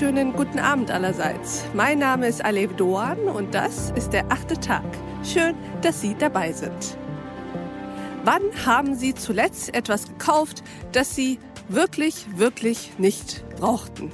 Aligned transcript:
wunderschönen 0.00 0.32
guten 0.32 0.60
Abend 0.60 0.92
allerseits. 0.92 1.64
Mein 1.74 1.98
Name 1.98 2.28
ist 2.28 2.44
Alev 2.44 2.76
Doan 2.76 3.18
und 3.18 3.52
das 3.52 3.90
ist 3.96 4.12
der 4.12 4.30
achte 4.30 4.54
Tag. 4.60 4.84
Schön, 5.24 5.56
dass 5.82 6.00
Sie 6.00 6.14
dabei 6.16 6.52
sind. 6.52 6.96
Wann 8.22 8.42
haben 8.64 8.94
Sie 8.94 9.12
zuletzt 9.12 9.74
etwas 9.74 10.06
gekauft, 10.06 10.62
das 10.92 11.16
Sie 11.16 11.40
wirklich, 11.68 12.26
wirklich 12.36 12.92
nicht 12.98 13.44
brauchten? 13.56 14.12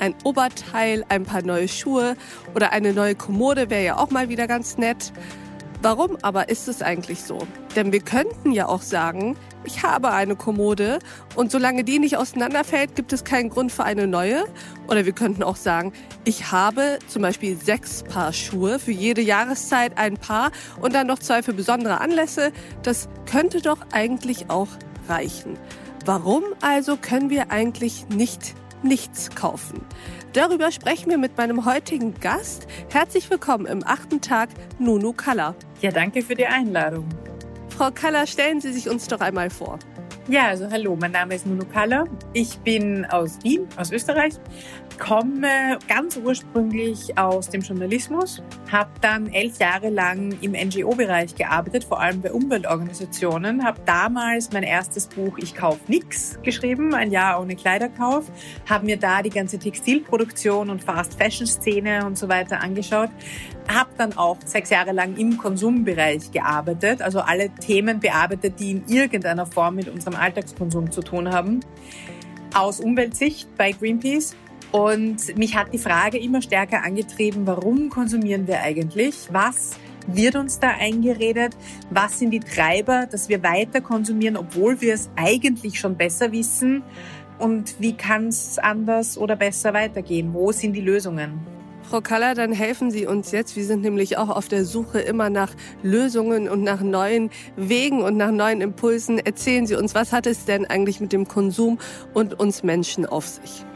Ein 0.00 0.14
Oberteil, 0.22 1.02
ein 1.08 1.22
paar 1.22 1.40
neue 1.40 1.68
Schuhe 1.68 2.14
oder 2.54 2.72
eine 2.72 2.92
neue 2.92 3.14
Kommode 3.14 3.70
wäre 3.70 3.84
ja 3.84 3.96
auch 3.96 4.10
mal 4.10 4.28
wieder 4.28 4.46
ganz 4.46 4.76
nett. 4.76 5.14
Warum 5.82 6.16
aber 6.22 6.48
ist 6.48 6.68
es 6.68 6.80
eigentlich 6.80 7.24
so? 7.24 7.38
Denn 7.74 7.90
wir 7.90 7.98
könnten 7.98 8.52
ja 8.52 8.68
auch 8.68 8.82
sagen, 8.82 9.36
ich 9.64 9.82
habe 9.82 10.12
eine 10.12 10.36
Kommode 10.36 11.00
und 11.34 11.50
solange 11.50 11.82
die 11.82 11.98
nicht 11.98 12.16
auseinanderfällt, 12.16 12.94
gibt 12.94 13.12
es 13.12 13.24
keinen 13.24 13.50
Grund 13.50 13.72
für 13.72 13.82
eine 13.82 14.06
neue. 14.06 14.44
Oder 14.86 15.06
wir 15.06 15.12
könnten 15.12 15.42
auch 15.42 15.56
sagen, 15.56 15.92
ich 16.24 16.52
habe 16.52 17.00
zum 17.08 17.22
Beispiel 17.22 17.56
sechs 17.56 18.04
Paar 18.04 18.32
Schuhe, 18.32 18.78
für 18.78 18.92
jede 18.92 19.22
Jahreszeit 19.22 19.98
ein 19.98 20.18
Paar 20.18 20.52
und 20.80 20.94
dann 20.94 21.08
noch 21.08 21.18
zwei 21.18 21.42
für 21.42 21.52
besondere 21.52 22.00
Anlässe. 22.00 22.52
Das 22.84 23.08
könnte 23.28 23.60
doch 23.60 23.78
eigentlich 23.90 24.50
auch 24.50 24.68
reichen. 25.08 25.58
Warum 26.04 26.44
also 26.60 26.96
können 26.96 27.28
wir 27.28 27.50
eigentlich 27.50 28.06
nicht 28.08 28.54
nichts 28.82 29.30
kaufen? 29.34 29.84
Darüber 30.32 30.72
sprechen 30.72 31.10
wir 31.10 31.18
mit 31.18 31.36
meinem 31.36 31.64
heutigen 31.64 32.14
Gast. 32.14 32.66
Herzlich 32.90 33.28
willkommen 33.30 33.66
im 33.66 33.82
achten 33.86 34.20
Tag, 34.20 34.48
Nunu 34.78 35.12
Kalla. 35.12 35.54
Ja, 35.80 35.90
danke 35.90 36.22
für 36.22 36.34
die 36.34 36.46
Einladung. 36.46 37.08
Frau 37.68 37.90
Kalla, 37.90 38.26
stellen 38.26 38.60
Sie 38.60 38.72
sich 38.72 38.88
uns 38.88 39.08
doch 39.08 39.20
einmal 39.20 39.50
vor. 39.50 39.78
Ja, 40.28 40.48
also 40.48 40.70
hallo, 40.70 40.96
mein 40.98 41.10
Name 41.10 41.34
ist 41.34 41.46
Nunu 41.46 41.64
Kalla. 41.64 42.04
Ich 42.32 42.58
bin 42.58 43.04
aus 43.06 43.38
Wien, 43.42 43.66
aus 43.76 43.90
Österreich, 43.90 44.34
komme 45.02 45.80
ganz 45.88 46.16
ursprünglich 46.16 47.18
aus 47.18 47.50
dem 47.50 47.62
Journalismus, 47.62 48.40
habe 48.70 48.90
dann 49.00 49.26
elf 49.32 49.58
Jahre 49.58 49.90
lang 49.90 50.38
im 50.42 50.52
NGO-Bereich 50.52 51.34
gearbeitet, 51.34 51.82
vor 51.82 52.00
allem 52.00 52.20
bei 52.20 52.30
Umweltorganisationen, 52.32 53.64
habe 53.64 53.80
damals 53.84 54.52
mein 54.52 54.62
erstes 54.62 55.08
Buch 55.08 55.38
Ich 55.38 55.56
kauf 55.56 55.80
nix 55.88 56.38
geschrieben, 56.44 56.94
ein 56.94 57.10
Jahr 57.10 57.40
ohne 57.40 57.56
Kleiderkauf, 57.56 58.30
habe 58.70 58.86
mir 58.86 58.96
da 58.96 59.22
die 59.22 59.30
ganze 59.30 59.58
Textilproduktion 59.58 60.70
und 60.70 60.84
Fast-Fashion-Szene 60.84 62.06
und 62.06 62.16
so 62.16 62.28
weiter 62.28 62.60
angeschaut, 62.60 63.10
habe 63.68 63.90
dann 63.98 64.16
auch 64.16 64.36
sechs 64.44 64.70
Jahre 64.70 64.92
lang 64.92 65.16
im 65.16 65.36
Konsumbereich 65.36 66.30
gearbeitet, 66.30 67.02
also 67.02 67.18
alle 67.18 67.48
Themen 67.50 67.98
bearbeitet, 67.98 68.60
die 68.60 68.70
in 68.70 68.84
irgendeiner 68.86 69.46
Form 69.46 69.74
mit 69.74 69.88
unserem 69.88 70.14
Alltagskonsum 70.14 70.92
zu 70.92 71.00
tun 71.00 71.28
haben. 71.32 71.58
Aus 72.54 72.80
Umweltsicht 72.80 73.48
bei 73.56 73.72
Greenpeace 73.72 74.36
und 74.72 75.36
mich 75.36 75.54
hat 75.54 75.72
die 75.72 75.78
Frage 75.78 76.18
immer 76.18 76.40
stärker 76.40 76.82
angetrieben, 76.82 77.46
warum 77.46 77.90
konsumieren 77.90 78.46
wir 78.46 78.62
eigentlich? 78.62 79.28
Was 79.30 79.72
wird 80.06 80.34
uns 80.34 80.58
da 80.58 80.70
eingeredet? 80.70 81.54
Was 81.90 82.18
sind 82.18 82.30
die 82.30 82.40
Treiber, 82.40 83.06
dass 83.10 83.28
wir 83.28 83.42
weiter 83.42 83.82
konsumieren, 83.82 84.36
obwohl 84.36 84.80
wir 84.80 84.94
es 84.94 85.10
eigentlich 85.14 85.78
schon 85.78 85.96
besser 85.96 86.32
wissen? 86.32 86.82
Und 87.38 87.74
wie 87.80 87.92
kann 87.92 88.28
es 88.28 88.58
anders 88.58 89.18
oder 89.18 89.36
besser 89.36 89.74
weitergehen? 89.74 90.32
Wo 90.32 90.52
sind 90.52 90.72
die 90.72 90.80
Lösungen? 90.80 91.40
Frau 91.82 92.00
Kaller, 92.00 92.34
dann 92.34 92.52
helfen 92.52 92.90
Sie 92.90 93.06
uns 93.06 93.32
jetzt. 93.32 93.54
Wir 93.54 93.64
sind 93.64 93.82
nämlich 93.82 94.16
auch 94.16 94.30
auf 94.30 94.48
der 94.48 94.64
Suche 94.64 95.00
immer 95.00 95.28
nach 95.28 95.54
Lösungen 95.82 96.48
und 96.48 96.62
nach 96.62 96.80
neuen 96.80 97.28
Wegen 97.56 98.00
und 98.00 98.16
nach 98.16 98.30
neuen 98.30 98.62
Impulsen. 98.62 99.18
Erzählen 99.18 99.66
Sie 99.66 99.74
uns, 99.74 99.94
was 99.94 100.12
hat 100.12 100.26
es 100.26 100.46
denn 100.46 100.64
eigentlich 100.64 101.00
mit 101.00 101.12
dem 101.12 101.28
Konsum 101.28 101.78
und 102.14 102.40
uns 102.40 102.62
Menschen 102.62 103.04
auf 103.04 103.26
sich? 103.26 103.66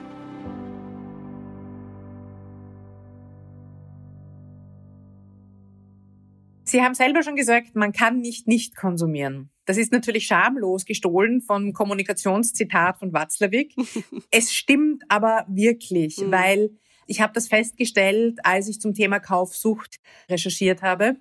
Sie 6.69 6.82
haben 6.82 6.94
selber 6.94 7.22
schon 7.22 7.37
gesagt, 7.37 7.77
man 7.77 7.93
kann 7.93 8.21
nicht 8.21 8.49
nicht 8.49 8.77
konsumieren. 8.77 9.50
Das 9.66 9.77
ist 9.77 9.93
natürlich 9.93 10.27
schamlos 10.27 10.84
gestohlen 10.84 11.41
vom 11.41 11.72
Kommunikationszitat 11.72 12.99
von 12.99 13.12
Watzlawick. 13.12 13.75
es 14.31 14.53
stimmt 14.53 15.05
aber 15.09 15.44
wirklich, 15.49 16.19
mhm. 16.19 16.31
weil 16.32 16.71
ich 17.06 17.21
habe 17.21 17.33
das 17.33 17.49
festgestellt, 17.49 18.39
als 18.44 18.69
ich 18.69 18.81
zum 18.81 18.94
Thema 18.94 19.21
Kaufsucht 19.21 20.00
recherchiert 20.28 20.83
habe. 20.83 21.17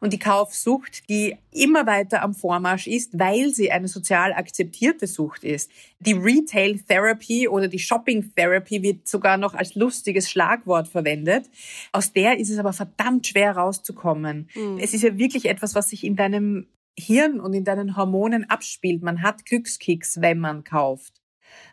Und 0.00 0.12
die 0.12 0.18
Kaufsucht, 0.18 1.08
die 1.10 1.36
immer 1.50 1.86
weiter 1.86 2.22
am 2.22 2.34
Vormarsch 2.34 2.86
ist, 2.86 3.18
weil 3.18 3.50
sie 3.50 3.70
eine 3.70 3.88
sozial 3.88 4.32
akzeptierte 4.32 5.06
Sucht 5.06 5.44
ist. 5.44 5.70
Die 5.98 6.14
Retail 6.14 6.78
Therapy 6.78 7.48
oder 7.48 7.68
die 7.68 7.78
Shopping 7.78 8.32
Therapy 8.34 8.82
wird 8.82 9.06
sogar 9.06 9.36
noch 9.36 9.54
als 9.54 9.74
lustiges 9.74 10.30
Schlagwort 10.30 10.88
verwendet. 10.88 11.50
Aus 11.92 12.12
der 12.12 12.38
ist 12.38 12.50
es 12.50 12.58
aber 12.58 12.72
verdammt 12.72 13.26
schwer 13.26 13.56
rauszukommen. 13.56 14.48
Mhm. 14.54 14.78
Es 14.80 14.94
ist 14.94 15.02
ja 15.02 15.18
wirklich 15.18 15.46
etwas, 15.46 15.74
was 15.74 15.90
sich 15.90 16.04
in 16.04 16.16
deinem 16.16 16.66
Hirn 16.98 17.40
und 17.40 17.52
in 17.52 17.64
deinen 17.64 17.96
Hormonen 17.96 18.48
abspielt. 18.48 19.02
Man 19.02 19.22
hat 19.22 19.44
Glückskicks, 19.44 20.20
wenn 20.20 20.38
man 20.38 20.64
kauft. 20.64 21.19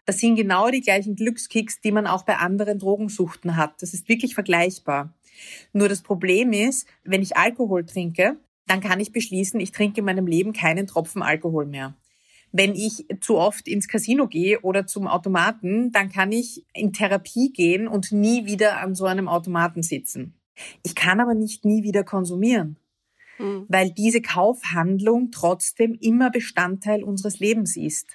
Das 0.06 0.20
sind 0.20 0.36
genau 0.36 0.70
die 0.70 0.82
gleichen 0.82 1.16
Glückskicks, 1.16 1.82
die 1.82 1.92
man 1.92 2.08
auch 2.08 2.24
bei 2.24 2.38
anderen 2.38 2.80
Drogensuchten 2.80 3.56
hat. 3.56 3.82
Das 3.82 3.94
ist 3.94 4.08
wirklich 4.10 4.34
vergleichbar. 4.36 5.14
Nur 5.74 5.90
das 5.90 6.02
Problem 6.02 6.54
ist, 6.54 6.88
wenn 7.04 7.22
ich 7.22 7.38
Alkohol 7.38 7.86
trinke, 7.86 8.38
dann 8.66 8.82
kann 8.82 9.00
ich 9.00 9.12
beschließen, 9.12 9.60
ich 9.60 9.72
trinke 9.72 10.00
in 10.00 10.06
meinem 10.06 10.28
Leben 10.28 10.54
keinen 10.54 10.88
Tropfen 10.88 11.22
Alkohol 11.22 11.66
mehr. 11.66 11.96
Wenn 12.52 12.76
ich 12.76 13.06
zu 13.22 13.38
oft 13.38 13.68
ins 13.68 13.88
Casino 13.88 14.28
gehe 14.28 14.62
oder 14.62 14.88
zum 14.88 15.08
Automaten, 15.08 15.92
dann 15.92 16.10
kann 16.10 16.32
ich 16.32 16.66
in 16.74 16.94
Therapie 16.94 17.52
gehen 17.52 17.88
und 17.88 18.12
nie 18.12 18.46
wieder 18.46 18.80
an 18.80 18.96
so 18.96 19.06
einem 19.06 19.28
Automaten 19.28 19.84
sitzen. 19.84 20.34
Ich 20.84 20.96
kann 20.96 21.20
aber 21.20 21.34
nicht 21.34 21.66
nie 21.66 21.84
wieder 21.84 22.04
konsumieren, 22.04 22.78
mhm. 23.38 23.66
weil 23.68 23.92
diese 23.92 24.22
Kaufhandlung 24.22 25.32
trotzdem 25.32 25.98
immer 26.00 26.32
Bestandteil 26.32 27.04
unseres 27.04 27.40
Lebens 27.40 27.76
ist. 27.78 28.08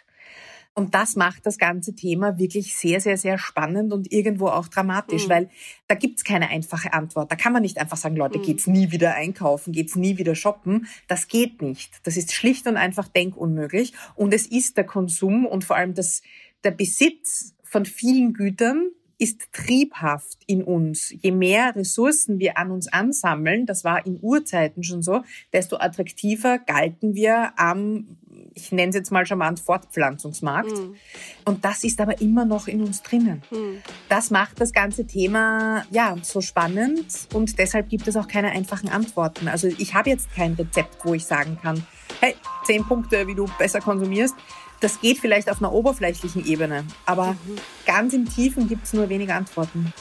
Und 0.74 0.94
das 0.94 1.16
macht 1.16 1.44
das 1.44 1.58
ganze 1.58 1.94
Thema 1.94 2.38
wirklich 2.38 2.76
sehr, 2.76 3.00
sehr, 3.00 3.18
sehr 3.18 3.36
spannend 3.36 3.92
und 3.92 4.10
irgendwo 4.10 4.46
auch 4.48 4.68
dramatisch, 4.68 5.26
mhm. 5.26 5.30
weil 5.30 5.50
da 5.86 5.94
gibt's 5.94 6.24
keine 6.24 6.48
einfache 6.48 6.94
Antwort. 6.94 7.30
Da 7.30 7.36
kann 7.36 7.52
man 7.52 7.62
nicht 7.62 7.78
einfach 7.78 7.98
sagen, 7.98 8.16
Leute, 8.16 8.38
mhm. 8.38 8.42
geht's 8.42 8.66
nie 8.66 8.90
wieder 8.90 9.14
einkaufen, 9.14 9.72
geht's 9.72 9.96
nie 9.96 10.16
wieder 10.16 10.34
shoppen. 10.34 10.86
Das 11.08 11.28
geht 11.28 11.60
nicht. 11.60 12.00
Das 12.04 12.16
ist 12.16 12.32
schlicht 12.32 12.66
und 12.66 12.78
einfach 12.78 13.08
denkunmöglich. 13.08 13.92
Und 14.14 14.32
es 14.32 14.46
ist 14.46 14.78
der 14.78 14.84
Konsum 14.84 15.44
und 15.44 15.64
vor 15.64 15.76
allem 15.76 15.92
das, 15.92 16.22
der 16.64 16.70
Besitz 16.70 17.54
von 17.62 17.84
vielen 17.84 18.32
Gütern, 18.32 18.92
ist 19.22 19.52
triebhaft 19.52 20.38
in 20.48 20.64
uns. 20.64 21.14
Je 21.22 21.30
mehr 21.30 21.76
Ressourcen 21.76 22.40
wir 22.40 22.58
an 22.58 22.72
uns 22.72 22.92
ansammeln, 22.92 23.66
das 23.66 23.84
war 23.84 24.04
in 24.04 24.18
Urzeiten 24.20 24.82
schon 24.82 25.00
so, 25.00 25.22
desto 25.52 25.76
attraktiver 25.76 26.58
galten 26.58 27.14
wir 27.14 27.52
am 27.56 28.16
ich 28.54 28.72
nenne 28.72 28.90
es 28.90 28.96
jetzt 28.96 29.12
mal 29.12 29.26
charmant, 29.26 29.60
Fortpflanzungsmarkt. 29.60 30.70
Mhm. 30.70 30.96
Und 31.44 31.64
das 31.64 31.84
ist 31.84 32.00
aber 32.00 32.20
immer 32.20 32.44
noch 32.44 32.68
in 32.68 32.82
uns 32.82 33.02
drinnen. 33.02 33.42
Mhm. 33.50 33.82
Das 34.08 34.30
macht 34.30 34.60
das 34.60 34.72
ganze 34.72 35.06
Thema 35.06 35.84
ja 35.90 36.16
so 36.22 36.40
spannend 36.40 37.06
und 37.32 37.58
deshalb 37.58 37.88
gibt 37.88 38.08
es 38.08 38.16
auch 38.16 38.28
keine 38.28 38.50
einfachen 38.50 38.88
Antworten. 38.88 39.48
Also 39.48 39.68
ich 39.68 39.94
habe 39.94 40.10
jetzt 40.10 40.32
kein 40.34 40.54
Rezept, 40.54 41.04
wo 41.04 41.14
ich 41.14 41.24
sagen 41.24 41.58
kann, 41.62 41.86
hey, 42.20 42.34
zehn 42.64 42.84
Punkte, 42.84 43.26
wie 43.26 43.34
du 43.34 43.46
besser 43.58 43.80
konsumierst. 43.80 44.34
Das 44.80 45.00
geht 45.00 45.18
vielleicht 45.18 45.48
auf 45.48 45.60
einer 45.60 45.72
oberflächlichen 45.72 46.44
Ebene, 46.44 46.84
aber 47.06 47.32
mhm. 47.32 47.56
ganz 47.86 48.14
im 48.14 48.28
Tiefen 48.28 48.68
gibt 48.68 48.84
es 48.84 48.92
nur 48.92 49.08
wenige 49.08 49.34
Antworten. 49.34 49.92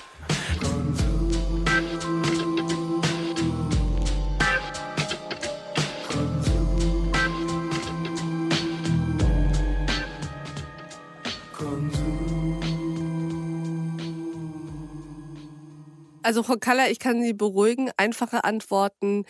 Also 16.24 16.44
Frau 16.44 16.56
Kaller, 16.58 16.90
ich 16.92 17.00
kann 17.00 17.22
Sie 17.22 17.34
beruhigen. 17.34 17.92
Einfache 17.98 18.44
Antworten 18.44 19.26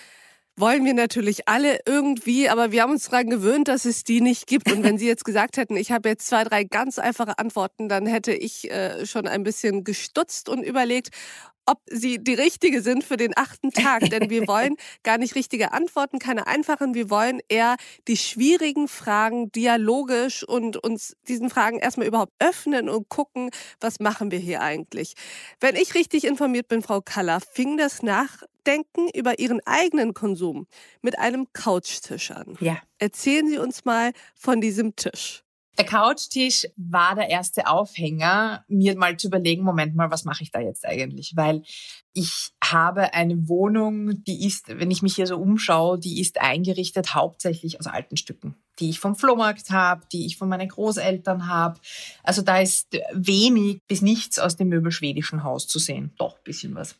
wollen 0.61 0.85
wir 0.85 0.93
natürlich 0.93 1.49
alle 1.49 1.79
irgendwie, 1.85 2.47
aber 2.47 2.71
wir 2.71 2.83
haben 2.83 2.91
uns 2.91 3.09
daran 3.09 3.29
gewöhnt, 3.29 3.67
dass 3.67 3.85
es 3.85 4.03
die 4.03 4.21
nicht 4.21 4.47
gibt. 4.47 4.71
Und 4.71 4.83
wenn 4.83 4.97
Sie 4.97 5.07
jetzt 5.07 5.25
gesagt 5.25 5.57
hätten, 5.57 5.75
ich 5.75 5.91
habe 5.91 6.07
jetzt 6.07 6.27
zwei, 6.27 6.43
drei 6.43 6.63
ganz 6.63 6.99
einfache 6.99 7.37
Antworten, 7.39 7.89
dann 7.89 8.05
hätte 8.05 8.31
ich 8.33 8.71
äh, 8.71 9.05
schon 9.05 9.27
ein 9.27 9.43
bisschen 9.43 9.83
gestutzt 9.83 10.47
und 10.47 10.63
überlegt, 10.63 11.09
ob 11.65 11.79
sie 11.87 12.23
die 12.23 12.33
richtige 12.33 12.81
sind 12.81 13.03
für 13.03 13.17
den 13.17 13.37
achten 13.37 13.71
Tag. 13.71 14.09
Denn 14.09 14.29
wir 14.29 14.47
wollen 14.47 14.75
gar 15.03 15.17
nicht 15.17 15.35
richtige 15.35 15.73
Antworten, 15.73 16.19
keine 16.19 16.47
einfachen. 16.47 16.93
Wir 16.93 17.09
wollen 17.09 17.39
eher 17.49 17.75
die 18.07 18.17
schwierigen 18.17 18.87
Fragen 18.87 19.51
dialogisch 19.51 20.43
und 20.43 20.77
uns 20.77 21.15
diesen 21.27 21.49
Fragen 21.49 21.79
erstmal 21.79 22.07
überhaupt 22.07 22.33
öffnen 22.39 22.89
und 22.89 23.09
gucken, 23.09 23.49
was 23.79 23.99
machen 23.99 24.31
wir 24.31 24.39
hier 24.39 24.61
eigentlich. 24.61 25.13
Wenn 25.59 25.75
ich 25.75 25.95
richtig 25.95 26.25
informiert 26.25 26.67
bin, 26.67 26.81
Frau 26.81 27.01
Kaller, 27.01 27.39
fing 27.39 27.77
das 27.77 28.03
Nachdenken 28.61 29.09
über 29.13 29.39
Ihren 29.39 29.59
eigenen 29.65 30.13
Konsum 30.13 30.67
mit 31.01 31.17
einem 31.19 31.47
Couchtisch 31.53 32.31
an. 32.31 32.57
Ja. 32.59 32.77
Erzählen 32.99 33.47
Sie 33.47 33.57
uns 33.57 33.85
mal 33.85 34.11
von 34.35 34.61
diesem 34.61 34.95
Tisch. 34.95 35.43
Der 35.77 35.85
Couchtisch 35.85 36.67
war 36.75 37.15
der 37.15 37.29
erste 37.29 37.67
Aufhänger, 37.67 38.65
mir 38.67 38.95
mal 38.97 39.15
zu 39.17 39.27
überlegen, 39.27 39.63
Moment 39.63 39.95
mal, 39.95 40.11
was 40.11 40.25
mache 40.25 40.43
ich 40.43 40.51
da 40.51 40.59
jetzt 40.59 40.85
eigentlich? 40.85 41.33
Weil 41.35 41.63
ich 42.13 42.51
habe 42.63 43.13
eine 43.13 43.47
Wohnung, 43.47 44.21
die 44.25 44.45
ist, 44.45 44.67
wenn 44.67 44.91
ich 44.91 45.01
mich 45.01 45.15
hier 45.15 45.27
so 45.27 45.37
umschaue, 45.37 45.97
die 45.97 46.19
ist 46.19 46.41
eingerichtet 46.41 47.15
hauptsächlich 47.15 47.79
aus 47.79 47.87
alten 47.87 48.17
Stücken, 48.17 48.55
die 48.79 48.89
ich 48.89 48.99
vom 48.99 49.15
Flohmarkt 49.15 49.71
habe, 49.71 50.05
die 50.11 50.25
ich 50.25 50.37
von 50.37 50.49
meinen 50.49 50.67
Großeltern 50.67 51.47
habe. 51.47 51.79
Also 52.21 52.41
da 52.41 52.59
ist 52.59 52.89
wenig 53.13 53.79
bis 53.87 54.01
nichts 54.01 54.39
aus 54.39 54.57
dem 54.57 54.67
möbelschwedischen 54.67 55.43
Haus 55.43 55.67
zu 55.67 55.79
sehen. 55.79 56.13
Doch, 56.17 56.37
bisschen 56.39 56.75
was. 56.75 56.97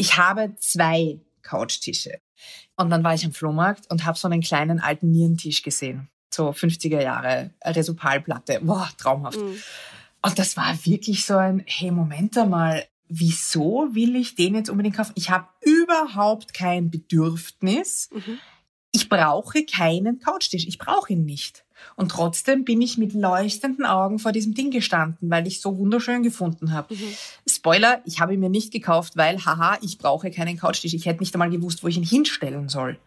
Ich 0.00 0.16
habe 0.16 0.54
zwei 0.56 1.18
Couchtische. 1.42 2.20
Und 2.76 2.90
dann 2.90 3.04
war 3.04 3.14
ich 3.14 3.24
am 3.24 3.32
Flohmarkt 3.32 3.90
und 3.90 4.04
habe 4.06 4.18
so 4.18 4.28
einen 4.28 4.40
kleinen 4.40 4.80
alten 4.80 5.10
Nierentisch 5.10 5.62
gesehen 5.62 6.08
so 6.32 6.50
50er 6.50 7.02
Jahre 7.02 7.50
Resupalplatte. 7.64 8.60
Boah, 8.62 8.88
traumhaft. 8.96 9.38
Mhm. 9.38 9.60
Und 10.22 10.38
das 10.38 10.56
war 10.56 10.74
wirklich 10.84 11.24
so 11.24 11.36
ein, 11.36 11.64
hey, 11.66 11.90
Moment 11.90 12.36
einmal, 12.36 12.86
wieso 13.08 13.88
will 13.92 14.16
ich 14.16 14.34
den 14.34 14.54
jetzt 14.54 14.70
unbedingt 14.70 14.96
kaufen? 14.96 15.12
Ich 15.16 15.30
habe 15.30 15.48
überhaupt 15.60 16.54
kein 16.54 16.90
Bedürfnis. 16.90 18.10
Mhm. 18.12 18.38
Ich 18.92 19.08
brauche 19.08 19.64
keinen 19.64 20.18
Couchtisch. 20.18 20.66
Ich 20.66 20.78
brauche 20.78 21.12
ihn 21.12 21.24
nicht. 21.24 21.64
Und 21.96 22.10
trotzdem 22.10 22.64
bin 22.64 22.80
ich 22.82 22.98
mit 22.98 23.12
leuchtenden 23.14 23.84
Augen 23.84 24.18
vor 24.18 24.32
diesem 24.32 24.54
Ding 24.54 24.70
gestanden, 24.70 25.30
weil 25.30 25.46
ich 25.46 25.60
so 25.60 25.76
wunderschön 25.78 26.22
gefunden 26.22 26.72
habe. 26.72 26.94
Mhm. 26.94 27.14
Spoiler, 27.48 28.00
ich 28.04 28.20
habe 28.20 28.34
ihn 28.34 28.40
mir 28.40 28.50
nicht 28.50 28.72
gekauft, 28.72 29.16
weil, 29.16 29.44
haha, 29.44 29.78
ich 29.82 29.98
brauche 29.98 30.30
keinen 30.30 30.56
Couchtisch. 30.56 30.94
Ich 30.94 31.06
hätte 31.06 31.20
nicht 31.20 31.34
einmal 31.34 31.50
gewusst, 31.50 31.82
wo 31.82 31.88
ich 31.88 31.96
ihn 31.96 32.04
hinstellen 32.04 32.68
soll. 32.68 32.98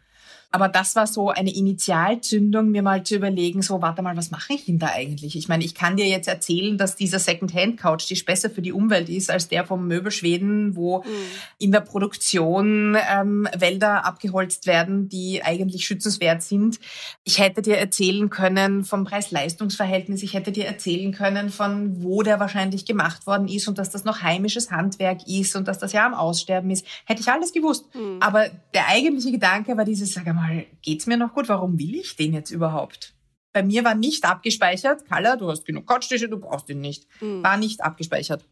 Aber 0.53 0.69
das 0.69 0.95
war 0.95 1.07
so 1.07 1.31
eine 1.31 1.51
Initialzündung, 1.51 2.69
mir 2.69 2.83
mal 2.83 3.01
zu 3.01 3.15
überlegen, 3.15 3.63
so, 3.63 3.81
warte 3.81 4.03
mal, 4.03 4.15
was 4.15 4.29
mache 4.29 4.53
ich 4.53 4.65
denn 4.65 4.77
da 4.77 4.91
eigentlich? 4.93 5.35
Ich 5.35 5.47
meine, 5.47 5.63
ich 5.63 5.73
kann 5.73 5.97
dir 5.97 6.05
jetzt 6.05 6.27
erzählen, 6.27 6.77
dass 6.77 6.95
dieser 6.95 7.17
Second-Hand-Couch 7.17 8.23
besser 8.23 8.51
für 8.51 8.61
die 8.61 8.71
Umwelt 8.71 9.09
ist 9.09 9.31
als 9.31 9.47
der 9.47 9.65
vom 9.65 9.87
Möbelschweden, 9.87 10.75
wo 10.75 10.99
mhm. 10.99 11.09
in 11.57 11.71
der 11.71 11.79
Produktion 11.79 12.95
ähm, 13.11 13.47
Wälder 13.57 14.05
abgeholzt 14.05 14.67
werden, 14.67 15.09
die 15.09 15.41
eigentlich 15.43 15.87
schützenswert 15.87 16.43
sind. 16.43 16.79
Ich 17.23 17.39
hätte 17.39 17.63
dir 17.63 17.79
erzählen 17.79 18.29
können 18.29 18.83
vom 18.83 19.05
Preis-Leistungs-Verhältnis, 19.05 20.21
ich 20.21 20.35
hätte 20.35 20.51
dir 20.51 20.67
erzählen 20.67 21.11
können, 21.13 21.49
von 21.49 22.03
wo 22.03 22.21
der 22.21 22.39
wahrscheinlich 22.39 22.85
gemacht 22.85 23.25
worden 23.25 23.47
ist 23.47 23.67
und 23.67 23.79
dass 23.79 23.89
das 23.89 24.03
noch 24.03 24.21
heimisches 24.21 24.69
Handwerk 24.69 25.27
ist 25.27 25.55
und 25.55 25.67
dass 25.67 25.79
das 25.79 25.93
ja 25.93 26.05
am 26.05 26.13
Aussterben 26.13 26.69
ist. 26.69 26.85
Hätte 27.05 27.21
ich 27.21 27.27
alles 27.29 27.53
gewusst. 27.53 27.85
Mhm. 27.95 28.17
Aber 28.19 28.45
der 28.75 28.87
eigentliche 28.89 29.31
Gedanke 29.31 29.75
war 29.75 29.83
dieses, 29.83 30.13
sag 30.13 30.27
mal, 30.27 30.42
mal, 30.43 30.65
geht's 30.81 31.07
mir 31.07 31.17
noch 31.17 31.33
gut? 31.33 31.49
Warum 31.49 31.79
will 31.79 31.95
ich 31.95 32.15
den 32.15 32.33
jetzt 32.33 32.51
überhaupt? 32.51 33.15
Bei 33.53 33.63
mir 33.63 33.83
war 33.83 33.95
nicht 33.95 34.25
abgespeichert. 34.25 35.05
Kalla, 35.05 35.35
du 35.35 35.49
hast 35.49 35.65
genug 35.65 35.85
Couchtische, 35.85 36.27
du 36.27 36.39
brauchst 36.39 36.69
den 36.69 36.81
nicht. 36.81 37.05
Mhm. 37.21 37.43
War 37.43 37.57
nicht 37.57 37.83
abgespeichert. 37.83 38.45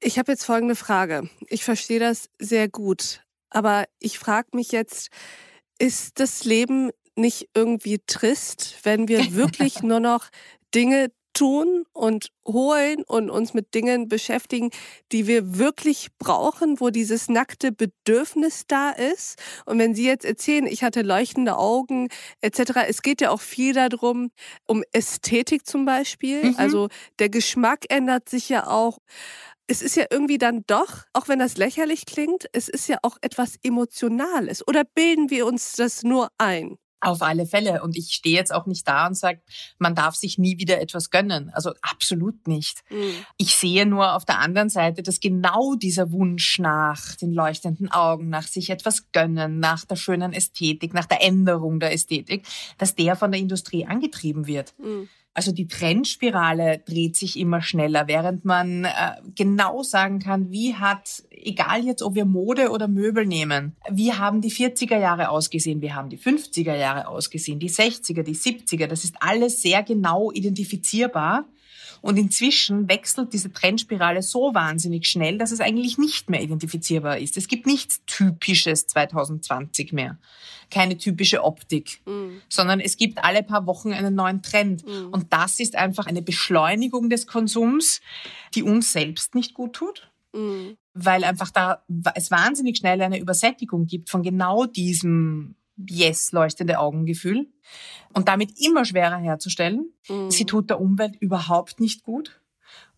Ich 0.00 0.18
habe 0.18 0.32
jetzt 0.32 0.44
folgende 0.44 0.76
Frage. 0.76 1.28
Ich 1.48 1.64
verstehe 1.64 2.00
das 2.00 2.28
sehr 2.38 2.68
gut, 2.68 3.22
aber 3.50 3.84
ich 3.98 4.18
frage 4.18 4.48
mich 4.54 4.72
jetzt, 4.72 5.08
ist 5.78 6.20
das 6.20 6.44
Leben 6.44 6.90
nicht 7.16 7.48
irgendwie 7.54 8.00
trist, 8.06 8.78
wenn 8.84 9.08
wir 9.08 9.18
wirklich 9.34 9.82
nur 9.82 10.00
noch 10.00 10.28
Dinge 10.74 11.08
tun 11.38 11.84
und 11.92 12.30
holen 12.46 13.04
und 13.06 13.30
uns 13.30 13.54
mit 13.54 13.72
Dingen 13.72 14.08
beschäftigen, 14.08 14.70
die 15.12 15.28
wir 15.28 15.56
wirklich 15.56 16.08
brauchen, 16.18 16.80
wo 16.80 16.90
dieses 16.90 17.28
nackte 17.28 17.70
Bedürfnis 17.70 18.64
da 18.66 18.90
ist. 18.90 19.40
Und 19.64 19.78
wenn 19.78 19.94
Sie 19.94 20.04
jetzt 20.04 20.24
erzählen, 20.24 20.66
ich 20.66 20.82
hatte 20.82 21.02
leuchtende 21.02 21.56
Augen 21.56 22.08
etc., 22.40 22.88
es 22.88 23.02
geht 23.02 23.20
ja 23.20 23.30
auch 23.30 23.40
viel 23.40 23.72
darum, 23.72 24.32
um 24.66 24.82
Ästhetik 24.92 25.64
zum 25.64 25.84
Beispiel. 25.84 26.44
Mhm. 26.44 26.54
Also 26.56 26.88
der 27.20 27.28
Geschmack 27.28 27.84
ändert 27.88 28.28
sich 28.28 28.48
ja 28.48 28.66
auch 28.66 28.98
es 29.70 29.82
ist 29.82 29.96
ja 29.96 30.06
irgendwie 30.10 30.38
dann 30.38 30.64
doch, 30.66 31.04
auch 31.12 31.28
wenn 31.28 31.40
das 31.40 31.58
lächerlich 31.58 32.06
klingt, 32.06 32.46
es 32.54 32.70
ist 32.70 32.88
ja 32.88 32.96
auch 33.02 33.18
etwas 33.20 33.56
Emotionales. 33.62 34.66
Oder 34.66 34.82
bilden 34.82 35.28
wir 35.28 35.44
uns 35.44 35.72
das 35.72 36.02
nur 36.04 36.30
ein? 36.38 36.78
Auf 37.00 37.22
alle 37.22 37.46
Fälle. 37.46 37.82
Und 37.82 37.96
ich 37.96 38.12
stehe 38.12 38.36
jetzt 38.36 38.52
auch 38.52 38.66
nicht 38.66 38.86
da 38.88 39.06
und 39.06 39.14
sage, 39.14 39.40
man 39.78 39.94
darf 39.94 40.16
sich 40.16 40.36
nie 40.38 40.58
wieder 40.58 40.80
etwas 40.80 41.10
gönnen. 41.10 41.50
Also 41.54 41.72
absolut 41.80 42.48
nicht. 42.48 42.82
Mhm. 42.90 43.14
Ich 43.36 43.54
sehe 43.54 43.86
nur 43.86 44.14
auf 44.14 44.24
der 44.24 44.40
anderen 44.40 44.68
Seite, 44.68 45.02
dass 45.02 45.20
genau 45.20 45.74
dieser 45.74 46.10
Wunsch 46.10 46.58
nach 46.58 47.14
den 47.16 47.32
leuchtenden 47.32 47.90
Augen, 47.90 48.28
nach 48.28 48.46
sich 48.46 48.70
etwas 48.70 49.12
gönnen, 49.12 49.60
nach 49.60 49.84
der 49.84 49.96
schönen 49.96 50.32
Ästhetik, 50.32 50.92
nach 50.92 51.06
der 51.06 51.22
Änderung 51.22 51.78
der 51.78 51.92
Ästhetik, 51.92 52.46
dass 52.78 52.94
der 52.94 53.14
von 53.16 53.30
der 53.30 53.40
Industrie 53.40 53.86
angetrieben 53.86 54.46
wird. 54.46 54.74
Mhm. 54.78 55.08
Also 55.38 55.52
die 55.52 55.68
Trendspirale 55.68 56.82
dreht 56.84 57.14
sich 57.14 57.38
immer 57.38 57.62
schneller, 57.62 58.08
während 58.08 58.44
man 58.44 58.86
äh, 58.86 58.88
genau 59.36 59.84
sagen 59.84 60.18
kann, 60.18 60.50
wie 60.50 60.74
hat, 60.74 61.22
egal 61.30 61.84
jetzt, 61.84 62.02
ob 62.02 62.16
wir 62.16 62.24
Mode 62.24 62.70
oder 62.70 62.88
Möbel 62.88 63.24
nehmen, 63.24 63.76
wie 63.88 64.12
haben 64.12 64.40
die 64.40 64.50
40er 64.50 64.98
Jahre 64.98 65.28
ausgesehen, 65.28 65.80
wie 65.80 65.92
haben 65.92 66.08
die 66.08 66.18
50er 66.18 66.74
Jahre 66.74 67.06
ausgesehen, 67.06 67.60
die 67.60 67.70
60er, 67.70 68.24
die 68.24 68.34
70er, 68.34 68.88
das 68.88 69.04
ist 69.04 69.14
alles 69.20 69.62
sehr 69.62 69.84
genau 69.84 70.32
identifizierbar. 70.32 71.44
Und 72.00 72.16
inzwischen 72.16 72.88
wechselt 72.88 73.32
diese 73.32 73.52
Trendspirale 73.52 74.22
so 74.22 74.54
wahnsinnig 74.54 75.06
schnell, 75.06 75.38
dass 75.38 75.52
es 75.52 75.60
eigentlich 75.60 75.98
nicht 75.98 76.30
mehr 76.30 76.42
identifizierbar 76.42 77.18
ist. 77.18 77.36
Es 77.36 77.48
gibt 77.48 77.66
nichts 77.66 78.02
Typisches 78.06 78.86
2020 78.86 79.92
mehr. 79.92 80.18
Keine 80.70 80.98
typische 80.98 81.44
Optik, 81.44 82.00
mhm. 82.06 82.42
sondern 82.48 82.80
es 82.80 82.96
gibt 82.96 83.24
alle 83.24 83.42
paar 83.42 83.66
Wochen 83.66 83.92
einen 83.92 84.14
neuen 84.14 84.42
Trend. 84.42 84.86
Mhm. 84.86 85.08
Und 85.10 85.32
das 85.32 85.60
ist 85.60 85.76
einfach 85.76 86.06
eine 86.06 86.22
Beschleunigung 86.22 87.08
des 87.08 87.26
Konsums, 87.26 88.00
die 88.54 88.62
uns 88.62 88.92
selbst 88.92 89.34
nicht 89.34 89.54
gut 89.54 89.74
tut. 89.74 90.10
Mhm. 90.34 90.76
Weil 90.94 91.24
einfach 91.24 91.50
da 91.50 91.82
es 92.14 92.30
wahnsinnig 92.30 92.78
schnell 92.78 93.00
eine 93.00 93.18
Übersättigung 93.18 93.86
gibt 93.86 94.10
von 94.10 94.22
genau 94.22 94.66
diesem 94.66 95.54
yes, 95.86 96.32
leuchtende 96.32 96.78
Augengefühl 96.78 97.48
und 98.14 98.28
damit 98.28 98.58
immer 98.60 98.84
schwerer 98.84 99.18
herzustellen. 99.18 99.92
Mhm. 100.08 100.30
Sie 100.30 100.44
tut 100.44 100.70
der 100.70 100.80
Umwelt 100.80 101.16
überhaupt 101.20 101.80
nicht 101.80 102.02
gut. 102.02 102.40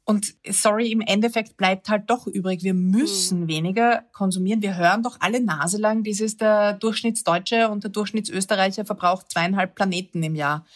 Und 0.05 0.35
sorry, 0.49 0.91
im 0.91 1.03
Endeffekt 1.03 1.57
bleibt 1.57 1.89
halt 1.89 2.11
doch 2.11 2.27
übrig, 2.27 2.65
wir 2.65 2.75
müssen 2.75 3.43
mhm. 3.43 3.49
weniger 3.49 4.05
konsumieren. 4.13 4.61
Wir 4.61 4.77
hören 4.77 5.05
doch 5.05 5.19
alle 5.21 5.41
Nase 5.41 5.79
lang, 5.79 6.03
dieses 6.03 6.37
der 6.37 6.73
Durchschnittsdeutsche 6.73 7.69
und 7.69 7.85
der 7.85 7.91
Durchschnittsösterreicher 7.93 8.85
verbraucht 8.85 9.31
zweieinhalb 9.31 9.77
Planeten 9.77 10.23
im 10.25 10.35
Jahr. 10.35 10.67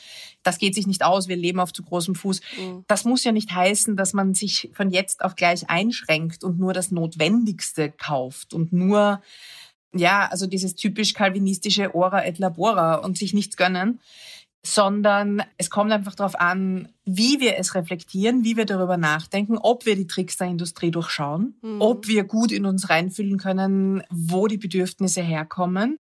Das 0.44 0.58
geht 0.58 0.75
sich 0.75 0.87
nicht 0.87 1.02
aus, 1.02 1.26
wir 1.26 1.37
leben 1.37 1.58
auf 1.58 1.73
zu 1.73 1.82
großem 1.82 2.14
Fuß. 2.14 2.42
Mhm. 2.58 2.84
Das 2.87 3.04
muss 3.04 3.25
ja 3.25 3.32
nicht 3.32 3.52
heißen, 3.52 3.96
dass 3.96 4.12
man 4.12 4.34
sich 4.34 4.70
von 4.73 4.90
jetzt 4.90 5.25
auf 5.25 5.34
gleich 5.34 5.68
einschränkt 5.68 6.44
und 6.44 6.61
nur 6.61 6.73
das 6.73 6.92
Notwendigste 6.92 7.90
kauft 7.90 8.54
und 8.54 8.73
nur 8.73 9.20
ja, 9.94 10.28
also 10.30 10.46
dieses 10.46 10.74
typisch 10.74 11.14
kalvinistische 11.14 11.94
Ora 11.94 12.24
et 12.24 12.38
labora 12.38 12.96
und 12.96 13.18
sich 13.18 13.34
nichts 13.34 13.56
gönnen, 13.56 14.00
sondern 14.66 15.42
es 15.58 15.68
kommt 15.68 15.92
einfach 15.92 16.14
darauf 16.14 16.40
an, 16.40 16.88
wie 17.04 17.38
wir 17.38 17.58
es 17.58 17.74
reflektieren, 17.74 18.44
wie 18.44 18.56
wir 18.56 18.64
darüber 18.64 18.96
nachdenken, 18.96 19.58
ob 19.58 19.84
wir 19.84 19.94
die 19.94 20.06
Tricks 20.06 20.38
der 20.38 20.46
Industrie 20.46 20.90
durchschauen, 20.90 21.54
mhm. 21.60 21.82
ob 21.82 22.08
wir 22.08 22.24
gut 22.24 22.50
in 22.50 22.64
uns 22.64 22.88
reinfühlen 22.88 23.36
können, 23.36 24.02
wo 24.10 24.46
die 24.46 24.56
Bedürfnisse 24.56 25.20
herkommen 25.20 25.98